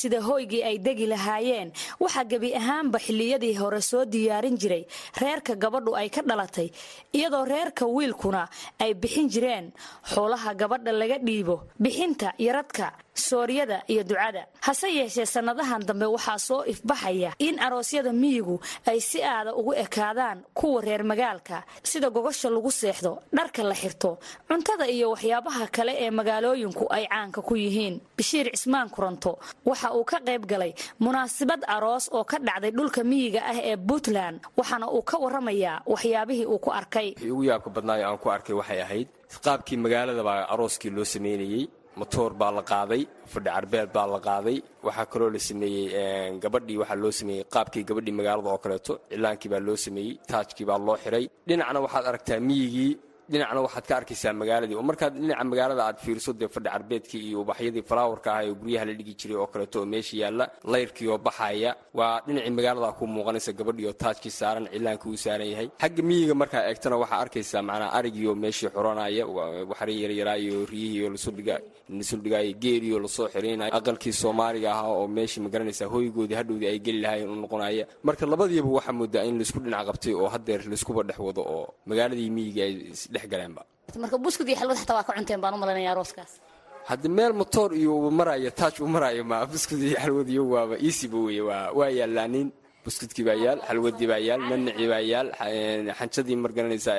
sida 0.00 0.20
hoygii 0.28 0.62
ay 0.70 0.76
degi 0.86 1.06
lahaayeen. 1.12 1.68
Waxaa 2.02 2.24
gebi 2.32 2.50
ahaanba 2.60 2.98
xilliyadii 3.06 3.54
hore 3.60 3.80
soo 3.90 4.04
diyaarin 4.04 4.56
jiray. 4.62 4.84
Reerka 5.22 5.54
gabadhu 5.64 5.94
ay 6.00 6.08
ka 6.16 6.22
dhalatay 6.22 6.68
iyadoo 7.18 7.44
reerka 7.52 7.86
wiilkuna 7.96 8.42
ay 8.84 8.94
bixin 8.94 9.28
jireen. 9.34 9.72
Xoolaha 10.12 10.54
gabadha 10.54 10.92
laga 11.00 11.18
dhiibo 11.18 11.56
bixinta 11.80 12.34
yaradka 12.38 12.92
sooryada 13.14 13.82
iyo 13.88 14.02
ducada. 14.04 14.46
Hase 14.60 14.88
yeeshee 14.94 15.26
sannadahan 15.26 15.82
dambe 15.86 16.06
waxaa 16.06 16.38
soo 16.38 16.64
ifbaxaya 16.66 17.32
in 17.38 17.58
aroosyada 17.58 18.12
miyigu 18.12 18.60
ay 18.86 19.00
si 19.00 19.22
aada 19.22 19.54
ugu 19.54 19.72
ekaadaan 19.74 20.42
kuwa 20.54 20.80
reer 20.82 21.02
magaalka 21.04 21.62
sida 21.82 22.10
gogosha 22.10 22.50
lagu 22.50 22.70
seexdo 22.70 23.22
dharka 23.32 23.62
la 23.62 23.74
xirto 23.74 24.18
cuntada 24.48 24.86
iyo 24.88 25.10
waxyaabaha 25.14 25.66
kale 25.76 25.92
ee 26.04 26.10
magaalooyinku 26.10 26.86
ay 26.90 27.06
caanka 27.06 27.42
ku 27.42 27.54
yihiin. 27.56 28.00
Bashiir 28.18 28.50
cismaan 28.50 28.90
kuranto 28.90 29.38
waxa 29.64 29.92
uu 29.94 30.04
ka 30.04 30.18
qayb 30.26 30.46
galay 30.46 30.74
munaasabad 31.00 31.62
aroos 31.66 32.10
oo 32.12 32.24
ka 32.24 32.38
dhacday 32.38 32.70
dhulka 32.70 33.04
miyiga 33.04 33.40
ah 33.46 33.58
ee 33.62 33.76
puntland 33.76 34.40
waxaana 34.56 34.90
uu 34.90 35.02
ka 35.02 35.16
waramayaa 35.18 35.82
waxyaabihii 35.86 36.46
uu 36.46 36.58
ku 36.58 36.70
arkay. 36.70 37.14
Ugu 37.30 37.44
yaabka 37.44 37.70
badnaayo 37.70 38.04
aan 38.10 38.18
ku 38.18 38.28
arkay 38.30 38.54
waxay 38.54 38.80
ahayd 38.82 39.08
qaabkii 39.44 39.76
magaalada 39.76 40.22
baa 40.22 40.46
arooskii 40.52 40.90
loo 40.90 41.04
sameynayey 41.04 41.68
motoor 42.00 42.30
baa 42.40 42.50
la 42.58 42.62
qaaday 42.72 43.02
fadhi 43.32 43.50
carbeed 43.54 43.88
baa 43.96 44.06
la 44.14 44.18
qaaday. 44.28 44.56
Waxaa 44.86 45.06
kaloo 45.12 45.30
la 45.34 45.38
sameeyey 45.48 46.38
gabadhii 46.42 46.78
waxaa 46.82 46.98
loo 47.02 47.12
sameeyey 47.20 47.44
qaabkii 47.54 47.84
gabadhii 47.88 48.14
magaalada 48.20 48.48
oo 48.54 48.58
kaleeto. 48.64 48.92
Cilaankii 49.10 49.50
baa 49.52 49.62
loo 49.68 49.76
sameeyey 49.86 50.12
taajkii 50.30 50.66
baa 50.70 50.78
loo 50.86 50.96
xiray. 51.02 51.24
Dhinacna 51.48 51.78
waxaad 51.86 52.04
aragtaa 52.10 52.40
miyigii 52.48 52.92
dhinacna 53.30 53.60
waxaad 53.66 53.84
ka 53.88 53.94
arkaysaa 54.00 54.32
magaaladii. 54.40 54.76
Oo 54.78 54.82
markaad 54.90 55.12
dhinaca 55.20 55.44
magaalada 55.52 55.82
aad 55.88 55.98
fiiriso 56.04 56.32
dee 56.40 56.48
fadhi 56.54 56.68
carbeedkii 56.74 57.22
iyo 57.28 57.38
ubaxyadii 57.44 57.82
falaawarka 57.90 58.28
ah 58.36 58.42
ee 58.46 58.52
guryaha 58.60 58.84
la 58.88 58.94
dhigi 58.98 59.14
jiray 59.20 59.36
oo 59.42 59.46
kaleeto 59.52 59.78
oo 59.80 59.86
meesha 59.92 60.16
yaalla 60.22 60.44
layrkii 60.72 61.08
oo 61.12 61.18
baxaya 61.26 61.70
waa 61.98 62.20
dhinacii 62.26 62.50
magaalada 62.58 62.92
ku 62.98 63.04
muuqanaysa 63.14 63.52
gabadhii 63.58 63.86
oo 63.90 63.96
taajkii 64.02 64.30
saaran 64.40 64.66
cilaankii 64.72 65.10
uu 65.12 65.16
saaran 65.24 65.48
yahay. 65.52 65.68
Xagga 65.82 66.02
miyiga 66.08 66.34
markaa 66.34 66.62
eegtana 66.70 66.96
waxaa 67.02 67.20
arkaysaa 67.24 67.62
macnaa 67.68 67.90
arigii 67.98 68.26
oo 68.30 68.34
meeshii 68.44 68.68
xoranaya 68.74 69.24
waxri 69.70 69.94
yaryaraa 70.02 70.36
iyo 70.44 70.66
riyihii 70.72 71.02
oo 71.06 71.10
la 71.14 71.18
soo 71.18 72.16
dhigaayo 72.24 72.52
geelii 72.62 72.92
oo 72.96 73.00
la 73.04 73.08
soo 73.08 73.28
xiraynaya 73.28 73.72
aqalkii 73.78 74.12
soomaaliga 74.12 74.68
ahaa 74.72 74.90
oo 75.00 75.06
meeshii 75.16 75.40
ma 75.44 75.48
garanaysaa 75.54 75.88
hoygoodii 75.94 76.36
hadhowdii 76.40 76.68
ay 76.72 76.78
geli 76.86 77.00
lahaayeen 77.04 77.30
u 77.30 77.36
noqonaya 77.44 77.84
marka 78.06 78.26
labadiiba 78.26 78.68
waxaa 78.78 78.92
moodaa 79.00 79.24
in 79.28 79.36
la 79.38 79.42
isku 79.46 79.58
dhinac 79.64 79.86
qabtay 79.88 80.14
oo 80.14 80.28
haddeer 80.34 80.60
laiskuba 80.70 81.02
dhex 81.08 81.18
wado 81.18 81.42
oo 81.42 81.74
magaaladii 81.86 82.30
miyiga 82.36 82.64
ay 83.22 83.98
marka 84.02 84.16
buskud 84.24 84.46
iyo 84.48 84.56
xalwad 84.60 84.76
xataa 84.82 84.96
waa 84.98 85.06
ka 85.08 85.12
cunteen 85.16 85.40
baan 85.42 85.54
u 85.56 85.58
malanaya 85.62 85.90
arooskaas 85.94 86.32
haddi 86.90 87.08
meel 87.18 87.32
motoor 87.40 87.70
iyo 87.80 87.90
uba 87.98 88.10
maraayo 88.20 88.50
taaj 88.60 88.74
u 88.84 88.88
maraayo 88.94 89.22
ma 89.30 89.36
buskud 89.52 89.80
iyo 89.88 89.96
xalwad 90.04 90.28
iyo 90.34 90.42
waaba 90.54 90.74
iisiba 90.86 91.18
weye 91.26 91.42
waa 91.48 91.70
waa 91.78 91.90
yaallaanin 91.98 92.48
buskudkii 92.84 93.24
baa 93.28 93.38
yaal 93.44 93.58
xalwadii 93.68 94.08
baa 94.12 94.20
yaal 94.28 94.42
manacii 94.50 94.88
baa 94.92 95.02
yaal 95.12 95.28
xanjadii 95.98 96.36
margaranaysaa 96.44 96.96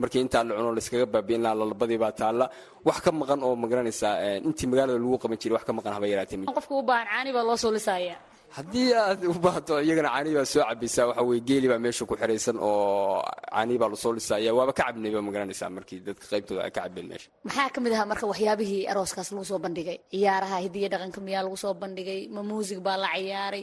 markii 0.00 0.20
intaa 0.24 0.42
la 0.48 0.52
cuno 0.58 0.70
layskaga 0.76 1.06
baabiin 1.14 1.42
lahaa 1.44 1.58
lalabadii 1.60 1.98
baa 2.04 2.12
taalla. 2.20 2.46
Wax 2.86 2.98
ka 3.04 3.10
maqan 3.20 3.40
oo 3.46 3.54
ma 3.62 3.66
garanaysaa 3.72 4.14
intii 4.48 4.66
magaalada 4.70 4.98
lagu 5.02 5.18
qaban 5.22 5.38
jiray 5.42 5.54
wax 5.56 5.64
ka 5.68 5.72
maqan 5.78 5.92
haba 5.96 6.06
yaraatee 6.12 6.38
qofka 6.58 6.74
u 6.80 6.82
baahan 6.90 7.06
caani 7.12 7.30
baa 7.36 7.44
loo 7.48 7.56
soo 7.62 7.72
lisaya 7.76 8.14
haddii 8.56 8.90
aad 8.94 9.20
u 9.26 9.34
baahato 9.44 9.74
iyagana 9.82 10.08
caanii 10.14 10.34
baa 10.38 10.46
soo 10.52 10.62
cabaysaa 10.68 11.06
waxa 11.10 11.22
weye 11.28 11.40
geeli 11.48 11.66
baa 11.72 11.80
meesha 11.84 12.04
ku 12.10 12.14
xiraysan 12.20 12.56
oo 12.68 13.22
caanii 13.52 13.78
baa 13.82 13.88
la 13.92 13.96
soo 14.02 14.12
lisaya 14.16 14.50
waaba 14.58 14.72
ka 14.78 14.82
cabnayba 14.88 15.20
ma 15.26 15.30
garanaysaa 15.34 15.70
markii 15.76 16.00
dadka 16.06 16.24
qaybtooda 16.32 16.60
ay 16.66 16.70
ka 16.76 16.80
cabeen 16.86 17.06
meesha. 17.10 17.28
Maxaa 17.46 17.68
ka 17.74 17.78
mid 17.84 17.92
ahaa 17.94 18.06
marka 18.12 18.24
waxyaabihii 18.30 18.82
arooskaas 18.90 19.28
lagu 19.32 19.44
soo 19.50 19.58
bandhigay? 19.64 19.98
Ciyaaraha 20.12 20.56
hidiya 20.64 20.88
dhaqanka 20.92 21.18
miyaa 21.26 21.42
lagu 21.46 21.56
soo 21.64 21.74
bandhigay? 21.82 22.20
Ma 22.34 22.40
muusig 22.48 22.78
baa 22.86 22.96
la 23.02 23.08
ciyaaray? 23.16 23.62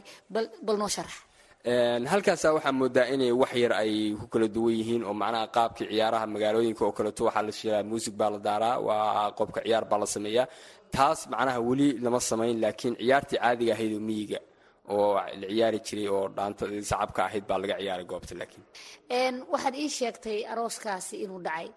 Bal 0.66 0.76
noo 0.80 0.88
sharax 0.96 1.14
halkaasa 2.12 2.52
waxaa 2.56 2.72
moodaa 2.80 3.06
inay 3.14 3.32
wax 3.42 3.52
yar 3.62 3.72
ay 3.82 3.94
ku 4.20 4.26
kala 4.32 4.46
duwan 4.54 4.74
yihiin 4.78 5.02
oo 5.08 5.14
macnaha 5.22 5.46
qaabkii 5.56 5.86
ciyaaraha 5.92 6.26
magaalooyinka 6.34 6.82
oo 6.86 6.92
kaleeto 6.96 7.22
waxaa 7.28 7.42
la 7.48 7.52
sheegaa 7.58 7.82
muusig 7.90 8.14
baa 8.20 8.30
la 8.34 8.38
daaraa 8.46 8.76
waa 8.86 9.30
qobka 9.38 9.60
ciyaar 9.64 9.84
baa 9.90 9.98
la 10.02 10.06
sameeyaa. 10.14 10.46
Taas 10.94 11.20
macnaha 11.32 11.58
weli 11.68 11.88
lama 12.04 12.20
samayn 12.20 12.56
laakiin 12.62 12.94
ciyaartii 13.00 13.38
caadiga 13.42 13.72
ahayd 13.74 13.92
oo 13.98 14.00
miyiga 14.08 14.38
oo 14.88 15.14
la 15.40 15.46
ciyaari 15.50 15.78
jiray 15.86 16.08
oo 16.08 16.28
dhaanta 16.36 16.64
sacabka 16.90 17.20
ahayd 17.26 17.44
baa 17.48 17.58
laga 17.62 17.76
ciyaaray 17.80 18.04
goobta 18.10 18.34
laakiin. 18.40 18.64
Waxaad 19.52 19.74
ii 19.82 19.88
sheegtay 19.98 20.38
arooskaasi 20.52 21.16
inuu 21.24 21.40
dhacay. 21.46 21.68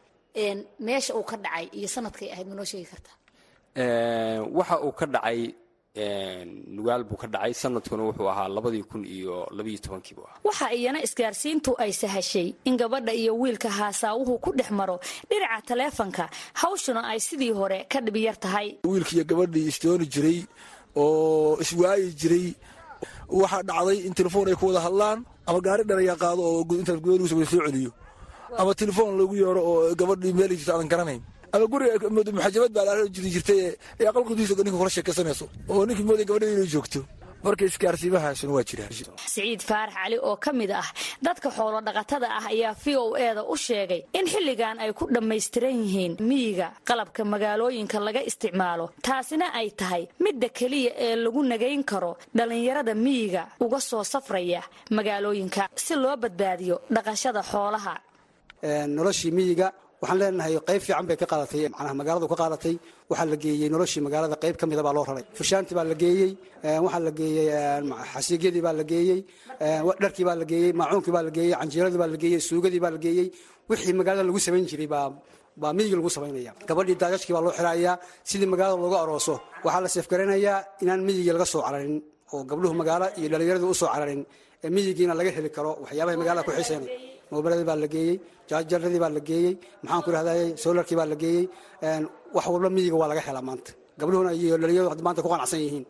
Meesha 0.79 1.13
uu 1.15 1.24
ka 1.24 1.38
dhacay 1.38 1.65
iyo 1.77 1.88
sanadkay 1.88 2.29
ahayd 2.33 2.47
ma 2.50 2.55
noo 2.55 2.65
sheegi 2.71 2.88
kartaa 2.91 3.15
waxa 4.57 4.75
uu 4.85 4.91
ka 5.00 5.05
dhacay 5.05 5.39
nugaal 6.75 7.03
buu 7.07 7.15
ka 7.21 7.27
dhacay. 7.27 7.53
Sanadkuna 7.53 8.03
wuxuu 8.09 8.27
ahaa 8.29 8.47
labadii 8.55 8.83
kun 8.83 9.03
iyo 9.05 9.47
labayo 9.57 9.77
tobankii 9.85 10.15
buu 10.17 10.25
ahaa. 10.27 10.39
Waxa 10.43 10.74
iyana 10.74 11.00
isgaarsiintu 11.05 11.71
ay 11.83 11.91
sahashay. 11.93 12.47
In 12.65 12.75
gabadha 12.77 13.13
iyo 13.13 13.31
wiilka 13.39 13.69
haasaawuhu 13.69 14.39
ku 14.43 14.51
dhex 14.57 14.71
maro. 14.71 15.00
Dhinaca 15.29 15.62
taleefanka 15.67 16.29
hawshuna 16.62 17.01
ay 17.12 17.19
sidii 17.19 17.51
hore 17.59 17.85
ka 17.91 18.01
dhibiyar 18.01 18.35
tahay. 18.39 18.67
Wiilkiiyo 18.83 19.24
gabadhii 19.24 19.67
isdooni 19.71 20.05
jiray 20.13 20.39
oo 20.95 21.57
iswaayi 21.63 22.12
jiray 22.21 22.47
waxaa 23.29 23.63
dhacday 23.70 23.98
in 24.08 24.13
telefoon 24.13 24.48
ay 24.48 24.55
ku 24.55 24.65
wada 24.70 24.79
hadlaan 24.88 25.17
ama 25.48 25.60
gaari 25.65 25.84
dharayaa 25.89 26.17
qaado 26.24 26.41
oo 26.41 26.62
intaas 26.82 27.00
gudahdiisa 27.03 27.36
wada 27.36 27.50
soo 27.51 27.62
celiyo. 27.67 27.91
Ama 28.58 28.72
telefoon 28.82 29.17
lagu 29.20 29.36
yeero 29.36 29.62
oo 29.72 29.96
gabadhii 30.00 30.34
meel 30.34 30.50
jirta 30.60 30.74
aadan 30.75 30.88
garanayn. 30.94 31.22
Ama 31.53 31.65
guriga 31.72 32.10
muxaajabad 32.10 32.72
baa 32.75 32.86
la 32.88 33.08
jiri 33.15 33.29
jirtay 33.36 33.60
ee 34.00 34.08
aqalkudiisa 34.12 34.53
ninka 34.65 34.77
kula 34.82 34.89
sheekaysanayso 34.96 35.46
oo 35.70 35.86
ninkii 35.86 36.03
mooday 36.10 36.25
gabadha 36.29 36.48
inay 36.53 36.67
joogto 36.74 37.00
marka 37.45 37.63
isgaarsiimahaasuna 37.69 38.51
waa 38.57 38.63
jiraan. 38.69 38.91
Siciid 39.25 39.61
faarax 39.69 39.93
cali 39.95 40.17
oo 40.29 40.35
ka 40.45 40.51
mid 40.59 40.71
ah 40.81 40.87
dadka 41.27 41.49
xoolo 41.57 41.79
dhaqatada 41.87 42.27
ah 42.39 42.45
ayaa 42.53 42.73
v 42.83 42.85
o 43.03 43.05
eda 43.27 43.41
u 43.53 43.55
sheegay 43.65 44.01
in 44.19 44.25
xilligan 44.33 44.77
ay 44.83 44.91
ku 44.97 45.03
dhammaystiran 45.15 45.75
yihiin 45.83 46.13
miyiga 46.29 46.67
qalabka 46.89 47.21
magaalooyinka 47.33 47.97
laga 48.07 48.21
isticmaalo. 48.29 48.85
Taasina 49.07 49.47
ay 49.59 49.67
tahay 49.79 50.03
midda 50.25 50.47
keliya 50.57 50.91
ee 51.05 51.15
lagu 51.23 51.41
nagayn 51.43 51.83
karo 51.91 52.11
dhallinyarada 52.37 52.93
miyiga 53.05 53.41
uga 53.65 53.79
soo 53.89 54.03
safraya 54.13 54.61
magaalooyinka 54.97 55.63
si 55.85 55.93
loo 56.03 56.15
badbaadiyo 56.23 56.75
dhaqashada 56.95 57.41
xoolaha. 57.51 57.95
Noloshii 58.97 59.31
miyiga 59.37 59.67
waxaan 60.01 60.17
leenahay 60.21 60.53
qayb 60.67 60.81
fiican 60.85 61.05
bay 61.09 61.17
ka 61.21 61.25
qaadatay 61.31 61.61
macnaha 61.73 61.93
magaaladu 62.01 62.27
ka 62.31 62.35
qaadatay. 62.41 62.75
Waxaa 63.09 63.25
la 63.31 63.35
geeyey 63.43 63.69
noloshii 63.73 64.01
magaalada 64.07 64.35
qayb 64.43 64.55
ka 64.59 64.65
mida 64.69 64.81
baa 64.87 64.93
loo 64.97 65.05
raray. 65.09 65.25
Fushaantii 65.37 65.75
baa 65.77 65.85
la 65.91 65.95
geeyey 66.03 66.31
waxaa 66.85 67.01
la 67.07 67.11
geeyey 67.19 67.47
xasiigyadii 68.13 68.63
baa 68.67 68.73
la 68.79 68.83
geeyey 68.91 69.19
dharkii 70.01 70.25
baa 70.29 70.35
la 70.41 70.45
geeyey 70.51 70.71
maacuunkii 70.79 71.13
baa 71.15 71.23
la 71.27 71.31
geeyey 71.37 71.53
canjeeradii 71.59 71.99
baa 72.01 72.09
la 72.13 72.17
geeyey 72.23 72.39
suugadii 72.47 72.81
baa 72.85 72.91
la 72.95 72.99
geeyey. 73.05 73.27
Wixii 73.69 73.93
magaalada 73.99 74.23
lagu 74.29 74.39
samayn 74.45 74.65
jiray 74.71 74.87
baa 74.93 75.07
baa 75.61 75.71
miyiga 75.77 75.95
lagu 75.99 76.09
samaynaya 76.15 76.51
gabadhii 76.67 76.95
daajashkii 77.01 77.33
baa 77.35 77.43
loo 77.45 77.53
xirayaa 77.57 77.93
sidii 78.29 78.49
magaalada 78.53 78.77
loogu 78.83 78.97
arooso. 79.03 79.35
Waxaa 79.65 79.81
la 79.85 79.89
seefgaraynayaa 79.95 80.57
inaan 80.83 81.01
miyiga 81.07 81.31
laga 81.35 81.45
soo 81.53 81.61
cararin 81.65 81.95
oo 82.33 82.43
gabdhuhu 82.49 82.73
magaalo 82.81 83.05
iyo 83.19 83.27
dhallinyaradii 83.31 83.69
u 83.73 83.73
soo 83.81 83.89
cararin 83.93 84.21
ee 84.63 84.69
miyigiina 84.75 85.13
laga 85.19 85.31
heli 85.37 85.49
karo 85.55 85.71
waxyaabahay 85.83 86.17
magaalada 86.21 86.43
ku 86.47 86.51
xiisaynay 86.57 86.89
moobiladii 87.31 87.67
baa 87.69 87.77
la 87.83 87.87
geeyey 87.95 88.15
jaajaradii 88.49 89.01
baa 89.03 89.11
la 89.17 89.21
geeyey 89.29 89.53
maxaan 89.83 90.01
ku 90.05 90.09
rahdaye 90.15 90.43
soolarkii 90.63 90.97
baa 90.99 91.07
la 91.11 91.15
geeyey 91.23 91.43
wax 92.35 92.45
walba 92.53 92.69
miyiga 92.75 92.95
waa 93.01 93.09
laga 93.11 93.21
helaa 93.27 93.45
maanta. 93.49 93.71
Gabdhuhuna 93.99 94.31
iyo 94.41 94.55
dhalinyaradu 94.61 95.03
maanta 95.07 95.21
ku 95.25 95.29
qanacsan 95.33 95.59
yihiin 95.65 95.85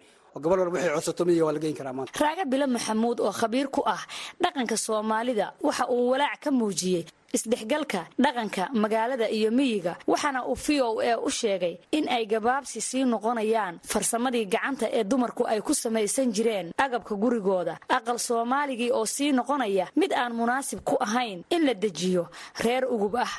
maanta. 1.98 2.12
Raaga 2.24 2.44
bilo 2.46 2.68
maxamuud 2.68 3.20
oo 3.20 3.32
khabiir 3.32 3.68
ku 3.75 3.82
ah 3.86 4.01
dhaqanka 4.44 4.77
soomaalida 4.77 5.54
waxa 5.62 5.86
uu 5.89 6.10
walaac 6.12 6.39
ka 6.44 6.51
muujiyey 6.51 7.06
isdhexgalka 7.36 8.01
dhaqanka 8.24 8.63
magaalada 8.74 9.27
iyo 9.30 9.51
miyiga 9.51 9.94
waxaana 10.08 10.39
uu 10.48 10.56
v 10.56 10.68
o 10.82 11.00
a 11.01 11.13
u 11.27 11.30
sheegay 11.30 11.75
in 11.92 12.08
ay 12.10 12.25
gabaabsi 12.25 12.82
sii 12.82 13.04
noqonayaan 13.06 13.80
farsamadii 13.84 14.46
gacanta 14.54 14.88
ee 14.92 15.04
dumarku 15.04 15.44
ay 15.48 15.60
ku 15.62 15.74
samaysan 15.74 16.32
jireen 16.36 16.72
agabka 16.77 17.15
gurigooda. 17.15 17.77
Aqal 17.89 18.20
soomaaligii 18.20 18.92
oo 18.92 19.06
sii 19.06 19.32
noqonaya 19.32 19.88
mid 19.96 20.12
aan 20.13 20.34
munaasib 20.34 20.80
ku 20.84 20.96
ahayn 21.00 21.44
in 21.50 21.65
la 21.68 21.74
dejiyo 21.74 22.27
reer 22.63 22.84
ugub 22.88 23.15
ah 23.15 23.34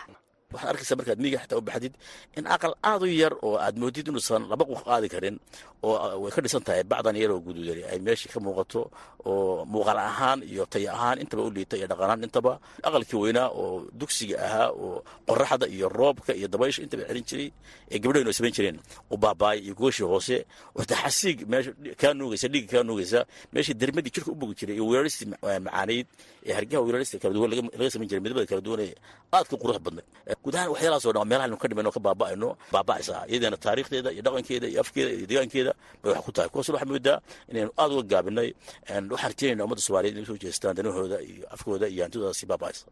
waxaad 0.53 0.71
arkaysaa 0.71 0.97
markaad 0.99 1.19
miyiga 1.23 1.39
xataa 1.43 1.59
u 1.59 1.65
baxdid 1.69 1.95
in 2.39 2.47
aqal 2.47 2.75
aad 2.91 3.03
u 3.03 3.07
yar 3.23 3.35
oo 3.43 3.57
aad 3.59 3.77
moodid 3.83 4.07
inuusan 4.09 4.47
laba 4.51 4.65
qof 4.65 4.83
qaadi 4.87 5.09
karin 5.15 5.37
oo 5.83 6.21
way 6.23 6.31
ka 6.35 6.41
dhisan 6.45 6.63
tahay 6.67 6.85
bacdan 6.87 7.17
yaroo 7.19 7.41
guduudani 7.47 7.83
ay 7.91 7.99
meeshii 7.99 8.31
ka 8.33 8.39
muuqato 8.41 8.81
oo 9.27 9.65
muuqaal 9.67 9.99
ahaan 9.99 10.41
iyo 10.47 10.63
tayo 10.71 10.89
ahaan 10.95 11.19
intaba 11.19 11.43
u 11.43 11.51
liita 11.51 11.75
iyo 11.77 11.87
dhaqanaan 11.91 12.23
intaba. 12.23 12.53
Aqalkii 12.87 13.19
weynaa 13.23 13.49
oo 13.51 13.91
dugsiga 14.01 14.37
ahaa 14.47 14.69
oo 14.71 15.03
qoraxda 15.29 15.67
iyo 15.67 15.89
roobka 15.89 16.31
iyo 16.39 16.47
dabaysha 16.49 16.83
intaba 16.87 17.03
celin 17.11 17.25
jiray 17.29 17.49
ee 17.91 17.99
gabdhahaynu 17.99 18.31
ay 18.31 18.37
samayn 18.39 18.55
jireen. 18.57 18.79
U 19.11 19.17
iyo 19.63 19.75
gooshii 19.75 20.07
hoose. 20.07 20.47
Wata 20.79 20.95
xasiig 21.03 21.39
meesha 21.51 21.73
kaa 22.01 22.15
nuugaysa 22.15 22.47
dhiigga 22.53 22.71
kaa 22.79 22.85
nuugaysa. 22.87 23.21
Meeshii 23.53 23.75
dermadii 23.75 24.15
jirka 24.15 24.31
u 24.31 24.35
bogi 24.41 24.55
jiray 24.61 24.77
iyo 24.79 24.87
weeralistii 24.87 25.27
macaanayd 25.43 26.07
ee 26.49 26.53
hargaha 26.59 26.81
weeralistii 26.87 27.19
kala 27.23 27.35
duwan 27.37 27.51
laga 27.51 27.91
samayn 27.95 28.09
jiray 28.11 28.23
midabada 28.25 28.47
kala 28.51 28.61
duwan 28.67 28.81
ee 28.87 28.93
aadka 29.37 29.55
qurux 29.63 29.79
badnay. 29.85 30.05
Guud 30.43 30.55
ahaan 30.57 30.71
waxyaalahaas 30.75 31.07
o 31.07 31.13
dhan 31.17 31.27
meelaha 31.31 31.47
aynu 31.47 31.57
ka 31.63 31.67
dhimayno 31.71 31.91
ka 31.97 32.01
baaba'ayno 32.07 32.49
baaba'aysaa. 32.75 33.23
Iyadana 33.33 33.57
taariikhdeeda 33.65 34.11
iyo 34.15 34.23
dhaqankeeda 34.27 34.67
iyo 34.73 34.81
afkeeda 34.85 35.11
iyo 35.19 35.27
deegaankeeda 35.31 35.73
bay 36.03 36.11
wax 36.15 36.23
ku 36.27 36.33
tahay. 36.37 36.49
Kuwaasna 36.53 36.73
waxaa 36.75 36.91
moodaa 36.93 37.19
inaynu 37.51 37.71
aad 37.83 37.91
uga 37.93 38.05
gaabinay 38.13 38.49
waxaan 38.89 39.11
rajeynayna 39.23 39.63
ummadda 39.67 39.83
soomaaliyeed 39.87 40.17
inay 40.17 40.27
soo 40.31 40.39
jeestaan 40.45 40.75
danahooda 40.79 41.19
iyo 41.31 41.45
afkooda 41.55 41.87
iyo 41.93 42.03
hantidooda 42.05 42.35
si 42.41 42.45
baaba'aysa. 42.51 42.85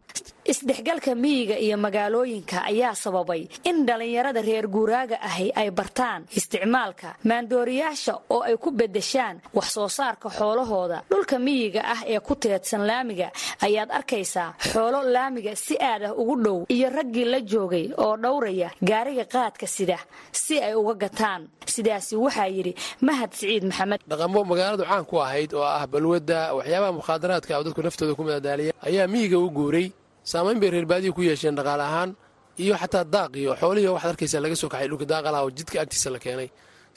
Isdhexgalka 0.53 1.15
miyiga 1.15 1.57
iyo 1.67 1.77
magaalooyinka 1.85 2.57
ayaa 2.71 2.95
sababay 2.95 3.43
in 3.65 3.87
dhallinyarada 3.87 4.41
reer 4.49 4.67
guuraaga 4.69 5.17
ahi 5.29 5.49
ay 5.61 5.71
bartaan 5.71 6.27
isticmaalka 6.39 7.09
maandooriyaasha 7.31 8.15
oo 8.35 8.43
ay 8.49 8.57
ku 8.57 8.71
beddeshaan 8.71 9.41
wax 9.57 9.69
soo 9.77 9.89
saarka 9.89 10.29
xoolahooda. 10.29 10.99
Dhulka 11.11 11.39
miyiga 11.39 11.81
ah 11.95 12.01
ee 12.13 12.21
ku 12.21 12.35
teedsan 12.37 12.83
laamiga 12.87 13.31
ayaad 13.67 13.91
arkaysaa 13.99 14.49
xoolo 14.73 14.99
laamiga 15.15 15.53
si 15.57 15.75
aad 15.91 16.03
ah 16.09 16.13
ugu 16.21 16.35
dhow 16.45 16.59
iyo 16.75 16.89
raggii 16.97 17.25
la 17.33 17.41
joogay 17.51 17.87
oo 18.05 18.17
dhowraya 18.23 18.69
gaariga 18.91 19.25
qaadka 19.35 19.67
sida 19.77 19.99
si 20.33 20.55
ay 20.67 20.75
uga 20.75 20.95
gataan. 21.03 21.43
Sidaasi 21.75 22.15
waxaa 22.25 22.49
yidhi 22.57 22.73
mahad 23.07 23.31
siciid 23.39 23.65
maxamed. 23.71 24.01
Dhaqamo 24.11 24.41
magaaladu 24.51 24.85
caan 24.89 25.05
ku 25.11 25.17
ahayd 25.27 25.51
oo 25.55 25.65
ah 25.65 25.87
balwadda 25.93 26.39
waxyaabaha 26.59 26.93
mukhaadaraadka 26.99 27.53
dadku 27.65 27.81
naftooda 27.87 28.13
ku 28.19 28.23
madadaaliya 28.29 28.73
ayaa 28.89 29.07
miyiga 29.13 29.39
u 29.39 29.49
guuray. 29.57 29.87
Saamayn 30.31 30.59
bay 30.61 30.71
reer 30.71 30.87
baadiya 30.87 31.13
ku 31.17 31.23
yeesheen 31.29 31.57
dhaqaale 31.59 31.85
ahaan 31.89 32.11
iyo 32.63 32.75
xataa 32.83 33.05
daaq 33.15 33.33
iyo 33.41 33.51
xoolihii 33.61 33.93
waxaad 33.97 34.11
arkaysaa 34.15 34.41
laga 34.45 34.57
soo 34.61 34.69
kaxay 34.73 34.89
dhulka 34.91 35.07
daaqalaha 35.13 35.43
oo 35.47 35.51
jidka 35.59 35.77
agtiisa 35.83 36.09
la 36.15 36.19
keenay 36.25 36.49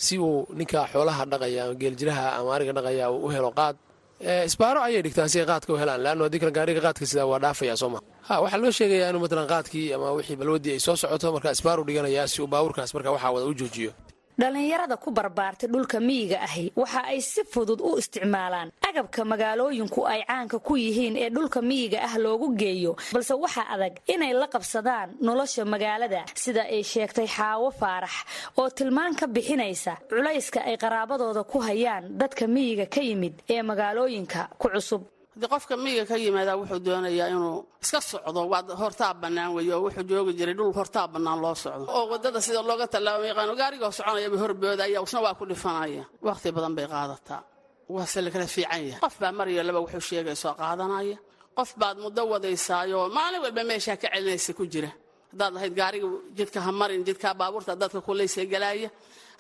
si 0.05 0.13
uu 0.19 0.45
ninka 0.57 0.79
xoolaha 0.93 1.23
dhaqaya 1.31 1.59
ama 1.65 1.75
geeljiraha 1.81 2.25
ama 2.37 2.49
ariga 2.55 2.73
dhaqaya 2.77 3.05
u 3.11 3.27
helo 3.33 3.51
qaad 3.59 3.75
isbaaro 4.21 4.81
ayay 4.81 5.01
dhigtaan 5.05 5.29
si 5.29 5.39
ay 5.39 5.45
qaadka 5.45 5.73
u 5.73 5.77
helaan 5.77 6.01
leanno 6.03 6.23
haddii 6.25 6.39
kale 6.41 6.51
gaariga 6.51 6.81
qaadka 6.81 7.05
sidaa 7.05 7.25
waa 7.31 7.39
dhaafaya 7.39 7.75
soo 7.77 7.89
ma. 7.89 7.99
Ha 8.27 8.41
waxaa 8.41 8.57
loo 8.63 8.71
sheegayaa 8.71 9.09
inuu 9.09 9.21
matalan 9.21 9.47
qaadkii 9.47 9.93
ama 9.93 10.11
wixii 10.17 10.35
balwaddii 10.41 10.73
ay 10.73 10.79
soo 10.79 10.95
socoto 10.95 11.31
marka 11.33 11.51
isbaaru 11.51 11.83
dhiganayaa 11.85 12.27
si 12.27 12.41
uu 12.41 12.47
baabuurkaas 12.47 12.93
marka 12.93 13.11
waxaa 13.11 13.31
wada 13.31 13.45
u 13.45 13.53
joojiyo 13.53 13.91
dhallinyarada 14.39 14.97
ku 14.97 15.09
barbaartay 15.11 15.69
dhulka 15.73 15.99
miyiga 15.99 16.37
ahi 16.47 16.71
waxa 16.75 17.01
ay 17.11 17.19
si 17.21 17.41
fudud 17.51 17.79
u 17.81 17.97
isticmaalaan. 17.97 18.69
Agabka 18.89 19.25
magaalooyinku 19.25 20.01
ay 20.05 20.21
caanka 20.27 20.59
ku 20.59 20.73
yihiin 20.77 21.15
ee 21.17 21.29
dhulka 21.29 21.61
miyiga 21.61 21.99
ah 22.07 22.15
loogu 22.17 22.47
geeyo 22.61 22.93
balse 23.13 23.33
waxaa 23.43 23.67
adag 23.73 23.93
inay 24.13 24.33
la 24.33 24.47
qabsadaan 24.53 25.09
nolosha 25.21 25.65
magaalada 25.65 26.21
sida 26.43 26.63
ay 26.69 26.83
sheegtay 26.83 27.27
xaawo 27.27 27.71
faarax 27.79 28.13
oo 28.57 28.69
tilmaan 28.69 29.15
ka 29.19 29.25
bixinaysa 29.27 29.93
culayska 30.09 30.59
ay 30.69 30.77
qaraabadooda 30.77 31.43
ku 31.43 31.57
hayaan 31.67 32.03
dadka 32.21 32.47
miyiga 32.47 32.85
ka 32.85 33.01
yimid 33.01 33.33
ee 33.49 33.61
magaalooyinka 33.61 34.49
ku 34.61 34.67
cusub 34.73 35.01
haddii 35.37 35.49
qofka 35.53 35.73
miyiga 35.77 36.05
ka 36.09 36.15
yimaada 36.17 36.53
wuxuu 36.59 36.79
doonayaa 36.85 37.29
inuu 37.33 37.57
iska 37.83 37.99
socdo 38.01 38.41
waa 38.51 38.63
hortaa 38.81 39.13
bannaan 39.21 39.51
weeye 39.55 39.73
oo 39.75 39.81
wuxuu 39.85 40.03
joogi 40.09 40.33
jiray 40.39 40.55
dhul 40.57 40.73
hortaa 40.73 41.07
bannaan 41.13 41.39
loo 41.43 41.55
socdo. 41.63 41.85
Oo 41.97 42.05
waddada 42.11 42.39
sida 42.41 42.61
looga 42.69 42.87
tallaabo 42.93 43.23
yaqaano 43.31 43.53
gaarigoo 43.61 43.91
soconayaba 43.97 44.37
horboodaya 44.43 44.99
usna 45.05 45.19
waa 45.25 45.35
ku 45.39 45.45
dhifanaya. 45.45 46.03
Wakhti 46.27 46.49
badan 46.55 46.73
bay 46.77 46.87
qaadataa. 46.93 47.41
Waase 47.89 48.19
la 48.25 48.29
kala 48.33 48.47
fiican 48.55 48.81
yahay. 48.87 48.99
Qof 49.03 49.15
baa 49.21 49.31
mariyo 49.31 49.61
laba 49.67 49.79
wuxuu 49.85 50.01
sheegaysoo 50.09 50.53
qaadanaya. 50.61 51.17
Qof 51.57 51.69
baad 51.79 51.97
muddo 52.03 52.21
wadaysaayoo 52.33 53.05
maalin 53.17 53.41
walba 53.45 53.63
meeshaa 53.69 53.97
ka 54.01 54.07
celinaysa 54.13 54.51
ku 54.57 54.63
jira. 54.73 54.89
Haddaad 55.31 55.53
lahayd 55.55 55.73
gaariga 55.79 56.07
jidka 56.37 56.59
ha 56.65 56.71
marin 56.71 57.01
jidkaa 57.07 57.33
baabuurta 57.39 57.75
dadka 57.81 57.99
kulaysa 58.07 58.41
galaaya 58.53 58.89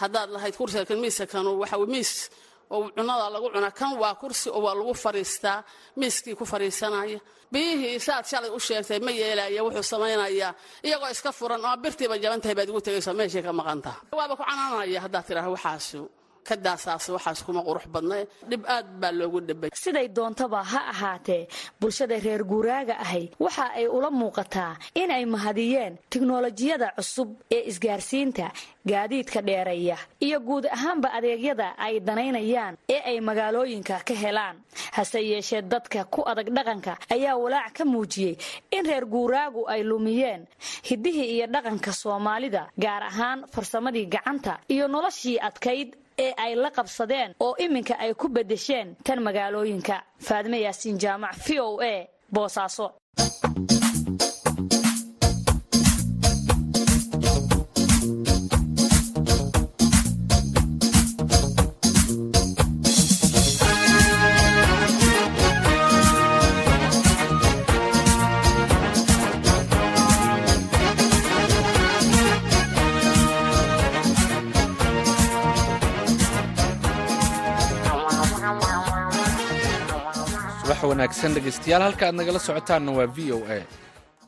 haddaad 0.03 0.29
lahayd 0.35 0.55
kursiga 0.59 0.85
kan 0.89 0.99
miiska 1.03 1.25
kanu 1.33 1.49
waxa 1.61 1.77
miis 1.93 2.11
oo 2.73 2.89
cunada 2.95 3.29
lagu 3.33 3.47
cuna. 3.53 3.71
Kan 3.71 3.91
waa 4.01 4.15
kursi 4.21 4.49
oo 4.49 4.61
waa 4.65 4.75
lagu 4.79 4.93
fariistaa 4.93 5.63
miiskii 5.99 6.35
ku 6.35 6.45
fariisanaya. 6.45 7.19
Biyihii 7.51 7.99
saad 7.99 8.25
shalay 8.25 8.51
u 8.51 8.59
sheegtay 8.59 8.99
ma 8.99 9.11
yeelaya 9.11 9.63
wuxuu 9.63 9.83
samaynayaa. 9.93 10.51
Iyagoo 10.83 11.09
iska 11.15 11.31
furan 11.31 11.63
oo 11.65 11.75
birtiiba 11.83 12.17
jaban 12.23 12.41
tahay 12.41 12.55
baad 12.59 12.69
ugu 12.69 12.81
tegayso 12.81 13.13
meeshay 13.13 13.43
ka 13.43 13.51
maqantaha 13.59 13.99
waaba 14.11 14.35
ku 14.35 14.43
canaanaya 14.43 14.99
haddaad 15.05 15.25
tidhaah 15.27 15.49
waxaasu 15.55 16.01
kadaasaas 16.49 17.05
waxaas 17.15 17.39
kuma 17.45 17.61
qurux 17.67 17.85
badna 17.93 18.15
dhib 18.49 18.63
aad 18.75 18.87
baa 19.01 19.11
loogu 19.19 19.39
dhibay 19.47 19.69
siday 19.83 20.07
doontaba 20.17 20.59
ha 20.71 20.81
ahaatee 20.93 21.43
bulshada 21.79 22.15
reer 22.25 22.43
guuraaga 22.51 22.95
ahi 23.05 23.23
waxa 23.45 23.65
ay 23.79 23.87
ula 23.97 24.09
muuqataa 24.19 24.73
in 25.01 25.11
ay 25.17 25.25
mahadiyeen 25.35 25.93
tiknolojiyada 26.09 26.87
cusub 26.97 27.29
ee 27.55 27.63
isgaarsiinta 27.71 28.47
gaadiidka 28.91 29.41
dheereeya 29.47 29.97
iyo 30.25 30.39
guud 30.39 30.65
ahaanba 30.75 31.09
adeegyada 31.17 31.67
ay 31.85 31.99
danaynayaan 32.07 32.77
ee 32.89 32.99
ay 33.11 33.17
magaalooyinka 33.29 33.95
ka 34.07 34.13
helaan. 34.23 34.55
Hase 34.97 35.19
yeeshee 35.31 35.61
dadka 35.61 36.03
ku 36.13 36.21
adag 36.31 36.47
dhaqanka 36.55 36.93
ayaa 37.15 37.35
walaac 37.43 37.73
ka 37.77 37.83
muujiyey 37.85 38.35
in 38.71 38.85
reer 38.89 39.05
guuraagu 39.05 39.61
ay 39.73 39.81
lumiyeen 39.83 40.41
hiddihii 40.89 41.27
iyo 41.35 41.45
dhaqanka 41.53 41.91
soomaalida 42.01 42.63
gaar 42.83 43.03
ahaan 43.11 43.39
farsamadii 43.53 44.05
gacanta 44.13 44.53
iyo 44.73 44.87
noloshii 44.87 45.37
adkayd 45.47 45.89
ee 46.17 46.33
ay 46.37 46.55
la 46.55 46.69
qabsadeen 46.71 47.35
oo 47.39 47.55
iminka 47.57 47.95
ay 47.99 48.13
ku 48.13 48.27
beddesheen 48.29 48.95
tan 49.03 49.19
magaalooyinka. 49.23 50.03
Faadime 50.19 50.59
yaasiin 50.61 50.97
jaamac 50.99 51.35
v 51.47 51.59
o 51.61 51.79
a 51.81 52.07
boosaaso 52.33 52.91
wanaagsan 80.97 81.33
dhegeystayaal 81.37 81.83
halka 81.85 82.05
aad 82.09 82.15
nagala 82.19 82.39
socotaanna 82.47 82.91
waa 82.97 83.05
v 83.15 83.31
o 83.31 83.39
a. 83.55 83.57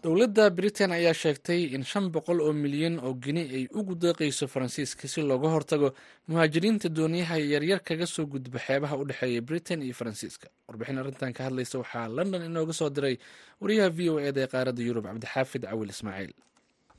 Dowladda 0.03 0.45
britain 0.57 0.91
ayaa 0.97 1.13
sheegtay 1.21 1.61
in 1.75 1.83
shan 1.83 2.05
boqol 2.15 2.39
oo 2.45 2.53
milyan 2.53 2.99
oo 3.01 3.13
geni 3.25 3.41
ay 3.57 3.63
ugu 3.79 3.95
deeqayso 4.03 4.45
faransiiska 4.53 5.07
si 5.13 5.21
looga 5.21 5.49
hortago 5.49 5.89
muhaajiriinta 6.29 6.89
dooniyaha 6.97 7.37
yaryar 7.53 7.79
kaga 7.89 8.05
soo 8.05 8.25
gudba 8.33 8.59
xeebaha 8.59 8.95
u 9.01 9.05
dhexeeya 9.09 9.41
britain 9.41 9.81
iyo 9.81 9.93
faransiiska. 9.97 10.47
Warbixin 10.69 10.97
arrintan 11.01 11.33
ka 11.33 11.41
hadlaysa 11.49 11.81
waxaa 11.81 12.07
london 12.07 12.45
inooga 12.45 12.73
soo 12.73 12.89
diray 12.89 13.17
wariyaha 13.61 13.89
v 13.89 14.09
o 14.13 14.19
eda 14.19 14.41
ee 14.41 14.47
qaaradda 14.53 14.81
yurub 14.85 15.05
cabdixaafid 15.09 15.65
cawil 15.65 15.89
ismaaciil. 15.89 16.33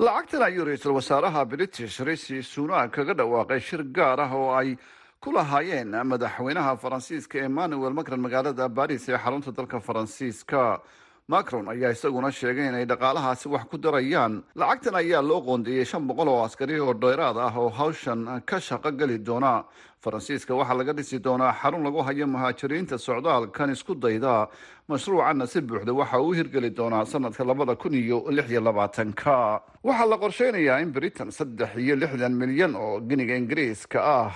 Lacagtan 0.02 0.42
ayuu 0.50 0.64
ra'iisul 0.66 0.92
wasaaraha 0.98 1.44
british 1.46 2.00
rishi 2.00 2.42
sunak 2.42 2.90
kaga 2.90 3.14
dhawaaqay 3.14 3.60
shir 3.60 3.82
gaar 3.86 4.18
ah 4.26 4.32
oo 4.34 4.50
ay 4.60 4.74
ku 5.20 5.32
lahaayeen 5.36 5.92
madaxweynaha 6.10 6.76
faransiiska 6.82 7.38
emmanuel 7.44 7.92
macron 7.92 8.20
magaalada 8.24 8.68
baris 8.68 9.08
ee 9.08 9.18
xarunta 9.24 9.52
dalka 9.52 9.78
faransiiska. 9.80 10.80
Macron 11.28 11.68
ayaa 11.68 11.92
isaguna 11.92 12.30
sheegay 12.32 12.68
inay 12.68 12.84
dhaqaalahaasi 12.90 13.46
wax 13.52 13.64
ku 13.70 13.76
darayaan. 13.78 14.42
Lacagtan 14.56 14.96
ayaa 14.96 15.20
loo 15.22 15.40
qoondeeyey 15.46 15.84
shan 15.84 16.02
boqol 16.08 16.28
oo 16.28 16.42
askari 16.44 16.80
oo 16.80 16.94
dheeraad 17.02 17.36
ah 17.36 17.52
oo 17.54 17.68
hawshan 17.68 18.40
ka 18.48 18.56
shaqo 18.58 18.90
geli 18.98 19.18
doona. 19.18 19.64
Faransiiska 20.02 20.56
waxaa 20.56 20.74
laga 20.80 20.92
dhisi 20.96 21.18
doonaa 21.20 21.52
xarun 21.60 21.84
lagu 21.84 22.00
hayo 22.02 22.26
muhaajiriinta 22.26 22.96
socdaalkan 22.98 23.70
isku 23.76 23.94
dayda. 23.94 24.48
Mashruucanna 24.88 25.46
si 25.46 25.60
buuxda 25.60 25.92
waxa 25.92 26.18
uu 26.18 26.32
hirgeli 26.32 26.70
doonaa 26.70 27.04
sanadka 27.04 27.44
labada 27.44 27.76
kun 27.76 27.92
iyo 27.94 28.24
lix 28.30 28.48
iyo 28.50 28.60
labaatanka. 28.60 29.60
Waxaa 29.84 30.06
la 30.10 30.16
qorsheynayaa 30.16 30.80
in 30.82 30.90
britain 30.96 31.30
saddex 31.30 31.76
iyo 31.76 31.94
lixdan 31.94 32.32
milyan 32.34 32.72
oo 32.74 32.98
giniga 33.08 33.36
ingiriiska 33.36 34.00
ah 34.02 34.32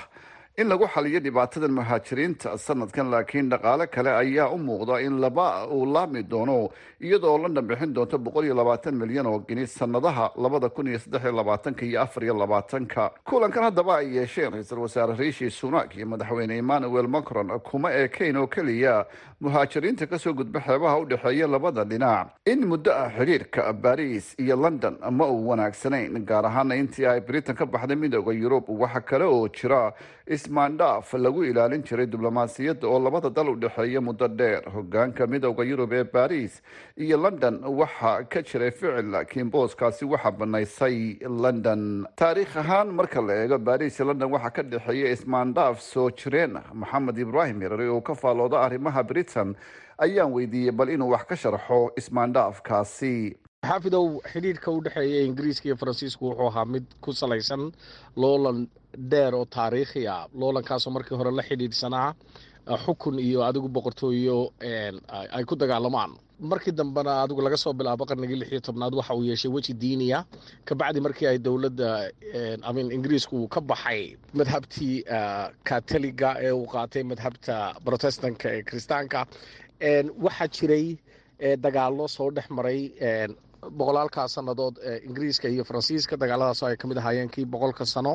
in 0.56 0.68
lagu 0.68 0.86
xaliyo 0.86 1.20
dhibaatadan 1.20 1.72
muhaajiriinta 1.74 2.58
sanadkan 2.58 3.10
laakiin 3.10 3.48
dhaqaale 3.50 3.86
kale 3.90 4.10
ayaa 4.10 4.48
u 4.54 4.58
muuqda 4.58 5.00
in 5.02 5.18
laba 5.20 5.66
uu 5.66 5.86
laami 5.86 6.22
doono 6.22 6.68
iyadoo 7.00 7.38
london 7.42 7.66
bixin 7.66 7.92
doonto 7.94 8.18
boqol 8.18 8.44
iyo 8.44 8.54
labaatan 8.54 8.94
milyan 8.94 9.26
oo 9.26 9.38
gini 9.48 9.66
sanadaha 9.66 10.30
labada 10.36 10.68
kun 10.68 10.86
iyo 10.86 10.98
saddex 10.98 11.22
iyo 11.24 11.32
labaatanka 11.32 11.82
iyo 11.86 12.00
afar 12.02 12.22
iyo 12.24 12.34
labaatanka. 12.38 13.10
Kulankan 13.26 13.62
haddaba 13.64 13.96
ay 13.98 14.14
yeesheen 14.16 14.52
ra'iisul 14.52 14.78
wasaare 14.78 15.16
riishi 15.18 15.50
sunak 15.50 15.96
iyo 15.96 16.06
madaxweyne 16.06 16.56
emmanuel 16.56 17.08
macron 17.08 17.50
kuma 17.60 17.90
ekeyn 17.92 18.36
oo 18.36 18.46
keliya 18.46 19.06
muhaajiriinta 19.40 20.06
ka 20.06 20.18
soo 20.18 20.32
gudba 20.34 20.60
xeebaha 20.60 20.98
u 21.02 21.04
dhexeeya 21.04 21.46
labada 21.50 21.84
dhinac. 21.84 22.30
In 22.46 22.62
muddo 22.66 22.92
ah 22.94 23.10
xiriirka 23.10 23.72
baris 23.72 24.34
iyo 24.38 24.54
london 24.56 24.98
ma 25.10 25.26
uu 25.26 25.48
wanaagsanayn 25.50 26.24
gaar 26.24 26.46
ahaana 26.46 26.76
intii 26.78 27.06
ay 27.06 27.20
britain 27.20 27.56
ka 27.56 27.66
baxday 27.66 27.96
midooda 27.96 28.32
yurub 28.32 28.64
waxa 28.68 29.00
kale 29.00 29.24
oo 29.24 29.48
jira 29.48 29.92
ismaandhaaf 30.26 31.12
lagu 31.20 31.44
ilaalin 31.44 31.82
jiray 31.84 32.06
diblomaasiyadda 32.06 32.88
oo 32.88 32.98
labada 32.98 33.30
dal 33.30 33.48
u 33.48 33.56
dhexeeya 33.56 34.00
muddo 34.00 34.28
dheer. 34.28 34.62
Hogaanka 34.74 35.26
midooda 35.26 35.64
yurub 35.64 35.92
ee 35.92 36.04
baris 36.04 36.62
iyo 36.96 37.16
london 37.16 37.60
waxaa 37.64 38.24
ka 38.24 38.42
jiray 38.42 38.70
ficil 38.70 39.10
laakiin 39.12 39.50
booskaasi 39.50 40.04
waxaa 40.04 40.30
banaysay 40.32 41.18
london. 41.28 42.06
Taariikh 42.16 42.56
ahaan 42.56 42.88
marka 42.94 43.20
la 43.20 43.34
eego 43.44 43.58
baris 43.58 44.00
iyo 44.00 44.06
london 44.08 44.32
waxaa 44.32 44.50
ka 44.50 44.62
dhexeeya 44.62 45.12
ismaandhaaf 45.12 45.80
soo 45.80 46.10
jireen. 46.10 46.56
Maxamed 46.72 47.18
ibraahim 47.18 47.62
yarari 47.62 47.88
oo 47.88 48.00
ka 48.00 48.14
faalooda 48.14 48.60
arrimaha 48.64 49.02
britain 49.02 49.54
ayaan 49.98 50.32
weydiiyey 50.32 50.72
bal 50.72 50.88
inuu 50.88 51.10
wax 51.12 51.24
ka 51.28 51.36
sharxo 51.36 51.92
ismaandhaafkaasi 52.00 53.36
xaafidow 53.64 54.06
xidhiidhka 54.32 54.70
u 54.70 54.80
dhexeeya 54.84 55.20
ingiriiska 55.28 55.68
iyo 55.68 55.76
faransiisku 55.76 56.24
wuxuu 56.28 56.48
ahaa 56.48 56.64
mid 56.64 56.84
ku 57.00 57.12
salaysan 57.12 57.72
loolan 58.16 58.66
dheer 59.10 59.34
oo 59.34 59.44
taariikhi 59.44 60.06
ah. 60.08 60.26
Loolankaasoo 60.40 60.90
markii 60.96 61.16
hore 61.16 61.30
la 61.30 61.42
xidhiidhsanaa 61.42 62.14
xukun 62.84 63.18
iyo 63.18 63.44
adigu 63.44 63.68
boqortooyo 63.68 64.52
ay 65.36 65.44
ku 65.44 65.54
dagaalamaan. 65.56 66.12
Markii 66.40 66.72
dambena 66.72 67.22
adigu 67.22 67.40
laga 67.44 67.56
soo 67.56 67.72
bilaabo 67.72 68.04
qarnigii 68.08 68.36
lix 68.40 68.62
tobnaad 68.66 68.94
waxa 68.98 69.14
uu 69.14 69.24
yeeshay 69.28 69.50
weji 69.54 69.72
diiniya. 69.74 70.24
Kabacdi 70.64 71.00
markii 71.00 71.26
ay 71.30 71.38
dowladda 71.38 72.10
amin 72.68 72.90
ingiriisku 72.96 73.36
uu 73.42 73.48
ka 73.48 73.60
baxay 73.60 74.16
madhabtii 74.38 75.04
katoliga 75.68 76.30
ee 76.46 76.50
uu 76.52 76.66
qaatay 76.74 77.02
madhabta 77.10 77.56
protestanka 77.84 78.48
ee 78.56 78.62
kiristaanka 78.62 79.20
waxaa 80.24 80.48
jiray 80.56 80.86
dagaallo 81.64 82.08
soo 82.16 82.30
dhex 82.36 82.46
maray 82.56 82.80
boqolaalkaa 83.70 84.28
sannadood 84.28 84.76
ingiriiska 85.08 85.48
iyo 85.48 85.64
faransiiska 85.64 86.16
dagaaladaasoo 86.22 86.68
ay 86.68 86.76
ka 86.76 86.88
mid 86.88 86.98
ahaayeen 86.98 87.30
kii 87.34 87.44
boqolka 87.54 87.84
sano 87.86 88.14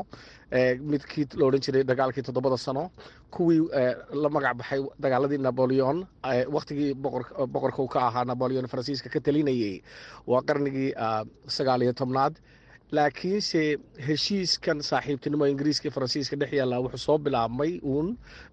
midkii 0.91 1.25
la 1.39 1.45
odhan 1.47 1.61
jiray 1.65 1.83
dagaalkii 1.83 2.23
toddobada 2.27 2.57
sano 2.57 2.83
kuwii 3.35 3.61
la 4.23 4.29
magac 4.29 4.55
baxay 4.59 4.79
dagaaladii 5.03 5.37
naboleon 5.47 5.97
wakhtigii 6.55 6.93
boqorka 7.53 7.81
uu 7.83 7.87
ka 7.87 7.99
ahaa 8.07 8.25
naboleon 8.25 8.67
faransiiska 8.67 9.09
ka 9.09 9.19
talinayay 9.19 9.81
waa 10.27 10.41
qarnigii 10.49 10.89
sagaal 11.57 11.81
iyo 11.85 11.93
tobnaad 11.93 12.33
laakiinse 12.97 13.61
heshiiskan 14.07 14.81
saaxiibtinimo 14.89 15.45
ingiriiska 15.51 15.91
faransiiska 15.95 16.35
dhex 16.41 16.51
yaallaa 16.59 16.79
wuxuu 16.85 16.97
soo 17.05 17.17
bilaabmay 17.25 17.71
uun 17.91 18.07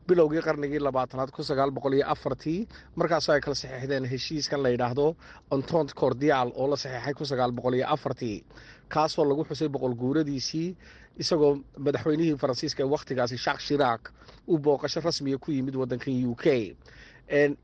bilowgii 0.09 0.43
qarnigii 0.47 0.81
labaatanaad 0.87 1.31
kun 1.33 1.45
sagaal 1.45 1.71
boqol 1.77 1.95
iyo 1.97 2.07
afartii. 2.15 2.69
Markaasoo 2.97 3.33
ay 3.35 3.41
kala 3.41 3.55
saxeixdeen 3.55 4.05
heshiiskan 4.13 4.63
la 4.63 4.69
yidhaahdo 4.75 5.07
ontont 5.51 5.95
cordial 5.95 6.53
oo 6.55 6.69
la 6.71 6.77
saxeixay 6.77 7.15
kun 7.15 7.27
sagaal 7.27 7.53
boqol 7.53 7.75
iyo 7.81 7.87
afartii. 7.89 8.45
Kaasoo 8.89 9.25
lagu 9.25 9.45
xusay 9.49 9.69
boqol 9.69 9.95
guuradiisii 9.97 10.77
isagoo 11.19 11.53
madaxweynihii 11.79 12.37
faransiiska 12.37 12.83
ee 12.85 12.91
wakhtigaasi 12.95 13.39
shak 13.39 13.61
shirak 13.61 14.13
uu 14.49 14.59
booqasho 14.59 15.01
rasmiga 15.01 15.39
ku 15.39 15.51
yimid 15.53 15.75
waddankan 15.81 16.13
u 16.29 16.35
k 16.37 16.77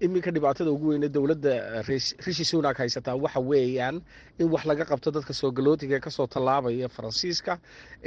iminka 0.00 0.30
dhibaatada 0.30 0.70
ugu 0.70 0.88
weyne 0.88 1.08
dowladda 1.08 1.82
rishi 2.26 2.44
sunak 2.44 2.76
haysataa 2.78 3.14
waxa 3.24 3.40
weeyaan 3.40 4.02
in 4.38 4.48
wax 4.50 4.64
laga 4.70 4.84
qabto 4.84 5.10
dadka 5.16 5.32
soo 5.40 5.50
galootiga 5.52 6.00
ka 6.00 6.10
soo 6.10 6.26
tallaabaya 6.26 6.88
faransiiska 6.88 7.58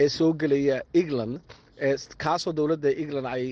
ee 0.03 0.09
soo 0.09 0.33
gelaya 0.33 0.83
england 0.93 1.39
kaasoo 2.23 2.53
dowladda 2.53 2.89
england 3.03 3.27
ay 3.35 3.45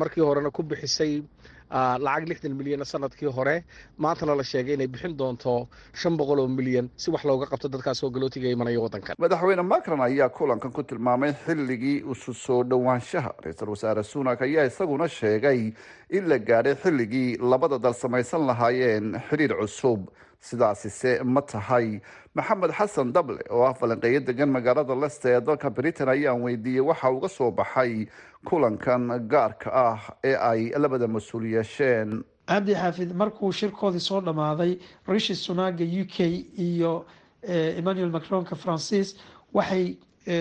markii 0.00 0.20
horena 0.28 0.50
ku 0.50 0.62
bixisay 0.62 1.22
lacag 1.70 2.28
lixdan 2.28 2.54
milyan 2.54 2.84
sannadkii 2.84 3.30
hore 3.36 3.64
maantana 3.98 4.34
la 4.36 4.42
sheegay 4.44 4.74
inay 4.74 4.86
bixin 4.86 5.16
doonto 5.16 5.68
shan 5.94 6.16
boqol 6.16 6.40
oo 6.40 6.48
milyan 6.48 6.88
si 6.96 7.10
wax 7.10 7.24
looga 7.24 7.46
qabto 7.52 7.68
dadkaas 7.68 8.02
oo 8.04 8.10
galootiga 8.10 8.48
imanaya 8.56 8.80
waddankan 8.80 9.16
madaxweyne 9.18 9.62
macron 9.62 10.00
ayaa 10.00 10.28
kulankan 10.28 10.72
ku 10.72 10.82
tilmaamay 10.82 11.32
xilligii 11.46 11.96
isu 12.12 12.34
soo 12.34 12.62
dhowaanshaha 12.64 13.34
ra'iisul 13.44 13.70
wasaare 13.74 14.02
sunak 14.12 14.42
ayaa 14.42 14.66
isaguna 14.70 15.08
sheegay 15.08 15.72
in 16.10 16.28
la 16.28 16.38
gaadhay 16.38 16.74
xilligii 16.84 17.36
labada 17.52 17.78
dal 17.78 17.94
samaysan 17.94 18.46
lahaayeen 18.50 19.18
xidhiir 19.30 19.54
cusub 19.60 20.00
sidaasise 20.40 21.22
ma 21.24 21.40
tahay. 21.42 22.00
Maxamed 22.34 22.70
xasan 22.72 23.12
dable 23.12 23.38
oo 23.50 23.62
ah 23.64 23.74
falanqeeyo 23.74 24.20
degan 24.26 24.50
magaalada 24.50 24.94
leste 24.94 25.26
ee 25.30 25.40
dalka 25.40 25.70
britain 25.70 26.08
ayaan 26.08 26.42
weydiiyey 26.42 26.80
waxa 26.80 27.10
uga 27.10 27.28
soo 27.28 27.50
baxay 27.50 28.06
kulankan 28.44 29.28
gaarka 29.28 29.70
ah 29.72 30.00
ee 30.24 30.34
ay 30.36 30.70
labada 30.78 31.06
mas'uul 31.08 31.46
yeesheen. 31.54 32.22
Cabdi 32.46 32.74
xaafid 32.74 33.10
markuu 33.14 33.52
shirkoodii 33.52 34.00
soo 34.00 34.20
dhammaaday 34.20 34.78
rishi 35.08 35.34
sunaga 35.34 35.84
u 35.84 36.04
k 36.06 36.44
iyo 36.58 37.06
emmanuel 37.42 38.10
macronka 38.10 38.54
francis 38.56 39.16
waxay 39.54 39.96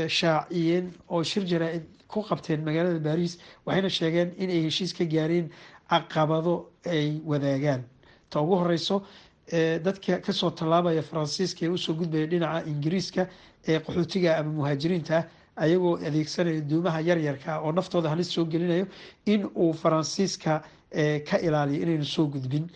shaaciyeen 0.09 0.93
oo 1.09 1.23
shir 1.23 1.43
jaraa-id 1.51 1.85
ku 2.07 2.21
qabteen 2.27 2.61
magaalada 2.67 2.99
baris 2.99 3.37
waxayna 3.65 3.89
sheegeen 3.89 4.29
inay 4.37 4.61
heshiis 4.67 4.93
ka 4.97 5.05
gaareen 5.05 5.49
caqabado 5.89 6.69
ay 6.85 7.21
wadaagaan. 7.25 7.81
Ta 8.29 8.41
ugu 8.41 8.55
horeyso 8.61 9.03
dadka 9.51 10.21
ka 10.21 10.33
soo 10.33 10.49
tallaabaya 10.51 11.01
faransiiska 11.03 11.65
ee 11.65 11.69
u 11.69 11.77
soo 11.77 11.93
gudbaya 11.93 12.25
dhinaca 12.27 12.65
ingiriiska 12.67 13.27
ee 13.67 13.79
qaxootiga 13.79 14.37
ama 14.37 14.51
muhaajiriinta 14.51 15.23
ayagoo 15.55 15.97
adeegsanaya 16.07 16.61
duumaha 16.69 16.99
yaryarka 17.01 17.59
oo 17.61 17.71
naftooda 17.71 18.09
halis 18.09 18.29
soo 18.33 18.45
gelinayo 18.45 18.87
in 19.25 19.45
uu 19.55 19.73
faransiiska 19.73 20.61
ka 21.29 21.37
ilaaliyo 21.39 21.81
inaynu 21.83 22.05
soo 22.05 22.25
gudbin. 22.27 22.67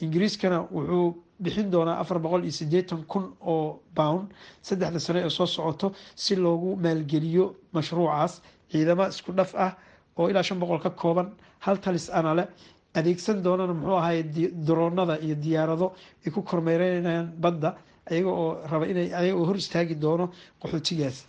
Ingiriiskana 0.00 0.58
wuxuu 0.74 1.22
bixin 1.42 1.70
doonaa 1.72 1.98
afar 2.00 2.18
boqol 2.18 2.42
iyo 2.42 2.52
sideetan 2.52 3.04
kun 3.06 3.24
oo 3.40 3.80
pound 3.94 4.28
saddexda 4.62 5.00
sano 5.00 5.18
ee 5.20 5.30
soo 5.30 5.46
socoto 5.46 5.92
si 6.14 6.36
loogu 6.36 6.76
maalgeliyo 6.76 7.54
mashruucaas. 7.72 8.42
Ciidamo 8.70 9.06
isku 9.08 9.32
dhaf 9.32 9.54
ah 9.54 9.72
oo 10.18 10.28
ilaa 10.30 10.42
shan 10.42 10.58
boqol 10.60 10.78
ka 10.80 10.90
kooban 10.90 11.28
hal 11.60 11.76
talis 11.80 12.10
ana 12.10 12.34
le 12.34 12.44
adeegsan 12.94 13.42
doonana 13.44 13.72
muxuu 13.74 13.96
ahaay 14.02 14.22
daroonada 14.66 15.14
iyo 15.24 15.34
diyaarado 15.44 15.86
ay 16.26 16.30
ku 16.34 16.42
kormeereynayaan 16.42 17.28
badda 17.44 17.76
ayaga 18.10 18.30
oo 18.30 18.50
raba 18.70 18.86
inay 18.92 19.08
ayaga 19.20 19.38
hor 19.48 19.56
istaagi 19.56 19.94
doono 20.04 20.26
qaxootigaas. 20.60 21.24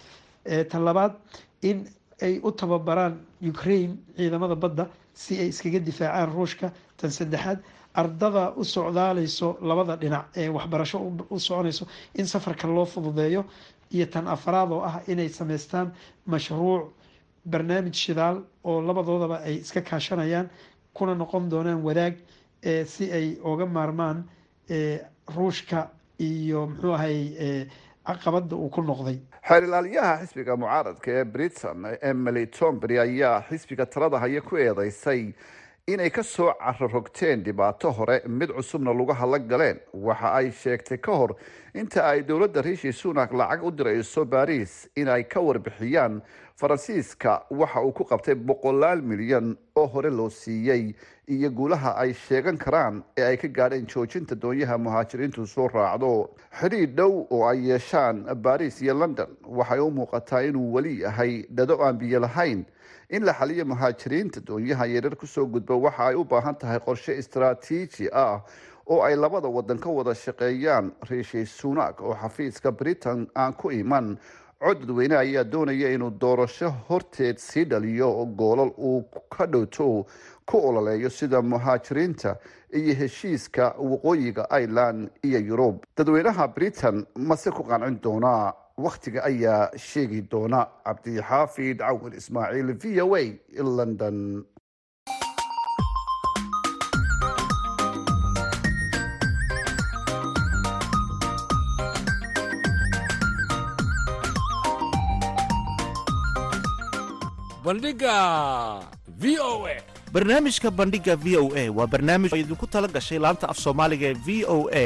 Tan 0.70 0.82
labaad 0.86 1.14
in 1.62 1.78
ay 2.22 2.40
u 2.44 2.52
tababaraan 2.52 3.14
ukraine 3.52 3.96
ciidamada 4.18 4.56
badda 4.56 4.84
si 5.14 5.34
ay 5.42 5.48
iskaga 5.54 5.80
difaacaan 5.80 6.30
ruushka. 6.36 6.68
Tan 6.98 7.10
saddexaad 7.12 7.60
ardada 7.96 8.54
u 8.58 8.64
socdaaleyso 8.64 9.58
labada 9.62 9.96
dhinac 10.02 10.26
ee 10.36 10.50
waxbarasho 10.50 10.98
u 11.30 11.40
soconayso 11.40 11.86
in 12.20 12.26
safarka 12.26 12.68
loo 12.68 12.86
fududeeyo. 12.86 13.46
Iyo 13.96 14.06
tan 14.14 14.28
afaraad 14.28 14.72
oo 14.72 14.82
ah 14.90 14.96
inay 15.08 15.30
sameystaan 15.30 15.88
mashruuc 16.26 16.84
barnaamij 17.46 17.94
shidaal 18.04 18.38
oo 18.64 18.82
labadoodaba 18.82 19.38
ay 19.48 19.56
iska 19.64 19.82
kaashanayaan 19.82 20.50
kuna 20.94 21.16
noqon 21.16 21.50
doonaan 21.50 21.82
wadaag 21.84 22.16
si 22.86 23.12
ay 23.12 23.38
oga 23.44 23.66
maarmaan 23.66 24.24
ruushka 25.36 25.90
iyo 26.20 26.68
muxuu 26.68 26.94
ahay 26.94 27.68
caqabada 28.06 28.56
uu 28.56 28.70
ku 28.70 28.82
noqday. 28.82 29.18
Xeer 29.48 29.64
ilaaliyaha 29.64 30.18
xisbiga 30.26 30.56
mucaaradka 30.58 31.12
ee 31.12 31.24
britain 31.24 31.86
emily 32.02 32.46
tombery 32.48 33.00
ayaa 33.00 33.42
xisbiga 33.50 33.86
talada 33.86 34.20
haya 34.20 34.42
ku 34.42 34.58
eedeysay 34.58 35.34
inay 35.88 36.10
ka 36.10 36.24
soo 36.24 36.54
cararogteen 36.60 37.44
dhibaato 37.44 37.92
hore 37.92 38.22
mid 38.28 38.50
cusubna 38.56 38.94
lugaha 38.94 39.26
la 39.28 39.38
galeen. 39.40 39.80
Waxa 39.94 40.30
ay 40.34 40.48
sheegtay 40.52 40.98
ka 41.02 41.12
hor 41.12 41.36
inta 41.76 42.06
ay 42.08 42.22
dowladda 42.24 42.62
riishi 42.64 42.94
sunak 42.94 43.34
lacag 43.34 43.64
u 43.68 43.72
dirayso 43.72 44.24
baris 44.26 44.88
in 44.96 45.10
ay 45.10 45.24
ka 45.24 45.42
warbixiyaan 45.42 46.22
faransiiska 46.56 47.44
waxa 47.52 47.82
uu 47.84 47.92
ku 47.92 48.06
qabtay 48.06 48.36
boqolaal 48.36 49.02
milyan 49.04 49.58
oo 49.76 49.88
hore 49.88 50.10
loo 50.10 50.30
siiyey 50.30 50.96
iyo 51.28 51.50
guulaha 51.52 51.98
ay 52.00 52.14
sheegan 52.14 52.58
karaan 52.58 53.04
ee 53.18 53.24
ay 53.28 53.38
ka 53.38 53.48
gaadheen 53.48 53.86
joojinta 53.86 54.36
doonyaha 54.40 54.78
muhaajiriintu 54.78 55.46
soo 55.48 55.68
raacdo. 55.68 56.30
Xidhiidh 56.62 56.96
dhow 56.96 57.28
oo 57.30 57.44
ay 57.50 57.60
yeeshaan 57.68 58.24
baris 58.42 58.80
iyo 58.82 58.94
london 58.94 59.36
waxay 59.44 59.80
u 59.80 59.92
muuqataa 59.92 60.48
inuu 60.48 60.74
weli 60.74 61.02
yahay 61.02 61.44
dhado 61.52 61.76
aan 61.84 61.98
biyo 62.00 62.20
lahayn 62.24 62.64
in 63.14 63.24
la 63.26 63.34
xaliyo 63.34 63.66
muhaajiriinta 63.66 64.42
doonyaha 64.48 64.86
yaryar 64.90 65.16
ku 65.16 65.28
soo 65.28 65.46
gudba 65.46 65.76
waxa 65.76 66.06
ay 66.10 66.16
u 66.16 66.24
baahan 66.26 66.56
tahay 66.58 66.80
qorshe 66.80 67.14
istaraatiiji 67.22 68.10
ah 68.14 68.42
oo 68.90 69.02
ay 69.06 69.16
labada 69.16 69.48
wadan 69.48 69.80
ka 69.80 69.90
wada 69.90 70.14
shaqeeyaan. 70.16 70.92
Riishi 71.10 71.46
sunak 71.46 72.02
oo 72.02 72.16
xafiiska 72.16 72.72
britain 72.72 73.28
aan 73.36 73.54
ku 73.54 73.72
iman 73.72 74.18
cod 74.64 74.80
dadweyne 74.82 75.16
ayaa 75.18 75.44
doonaya 75.44 75.90
inuu 75.94 76.10
doorasho 76.22 76.70
horteed 76.90 77.38
sii 77.38 77.66
dhaliyo 77.66 78.26
goolal 78.40 78.72
uu 78.78 79.04
ka 79.30 79.46
dhowto 79.46 80.06
ku 80.46 80.58
ololeeyo 80.68 81.10
sida 81.10 81.42
muhaajiriinta 81.42 82.36
iyo 82.74 82.94
heshiiska 82.96 83.76
waqooyiga 83.80 84.48
ireland 84.62 85.10
iyo 85.24 85.40
yurub. 85.40 85.84
Dadweynaha 85.98 86.48
britain 86.48 87.06
mase 87.16 87.52
ku 87.52 87.64
qancin 87.64 88.00
doonaa 88.04 88.54
wakhtiga 88.78 89.24
ayaa 89.30 89.70
sheegi 89.78 90.22
doona 90.32 90.60
cabdixaafid 90.86 91.78
cawil 91.86 92.14
ismaaciil 92.22 92.70
v 92.82 93.02
o 93.06 93.08
a 93.16 93.24
london. 93.78 94.18
Barnaamijka 110.14 110.70
bandhiga 110.70 111.16
v 111.18 111.38
o 111.42 111.50
a 111.58 111.64
waa 111.74 111.88
barnaamij 111.90 112.30
idinku 112.38 112.68
tala 112.70 112.88
gashay 112.88 113.18
laanta 113.18 113.48
af 113.50 113.58
soomaaliga 113.58 114.08
ee 114.14 114.18
v 114.26 114.46
o 114.46 114.70
a 114.70 114.86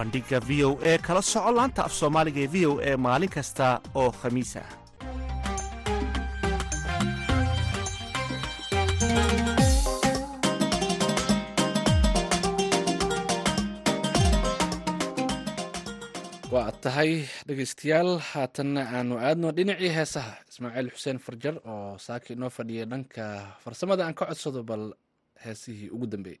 bandhiga 0.00 0.38
v 0.48 0.50
o 0.68 0.70
e 0.92 0.92
kala 1.06 1.22
soco 1.32 1.50
laanta 1.58 1.80
af 1.88 1.92
soomaaliga 2.00 2.40
ee 2.46 2.50
v 2.54 2.56
o 2.70 2.72
a 2.90 2.92
maalin 3.06 3.32
kasta 3.36 3.66
oo 4.02 4.10
khamiis 4.20 4.52
ah 4.62 4.68
waa 16.54 16.70
tahay 16.82 17.12
dhegaystayaal 17.46 18.10
haatanna 18.30 18.82
aanu 18.96 19.14
aadno 19.28 19.48
dhinacii 19.58 19.92
heesaha. 19.98 20.32
Ismaaciil 20.50 20.88
xuseen 20.94 21.18
farjar 21.26 21.56
oo 21.72 21.90
saaki 22.06 22.30
inoo 22.36 22.50
fadhiya 22.58 22.84
dhanka 22.92 23.24
farsamada 23.64 24.02
aan 24.06 24.16
ka 24.18 24.24
codsado 24.30 24.60
bal 24.70 24.84
heesihii 25.44 25.88
ugu 25.94 26.06
dambeeyey 26.12 26.40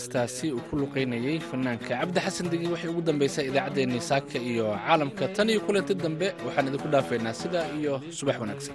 heestaasi 0.00 0.46
uu 0.56 0.62
ku 0.70 0.74
luqaynayay 0.80 1.38
fanaanka. 1.50 1.92
Cabdi 2.00 2.20
xasan 2.24 2.46
degi 2.52 2.66
waxay 2.72 2.88
ugu 2.92 3.02
dambaysaa 3.08 3.44
idaacaddeenni 3.50 4.00
saaka 4.10 4.36
iyo 4.50 4.66
caalamka 4.86 5.24
tan 5.36 5.48
iyo 5.52 5.60
kulanti 5.66 5.94
dambe 6.02 6.26
waxaan 6.46 6.68
idinku 6.68 6.88
dhaafaynaa 6.94 7.34
sidaa 7.42 7.66
iyo 7.78 7.92
subax 8.18 8.36
wanaagsan. 8.42 8.74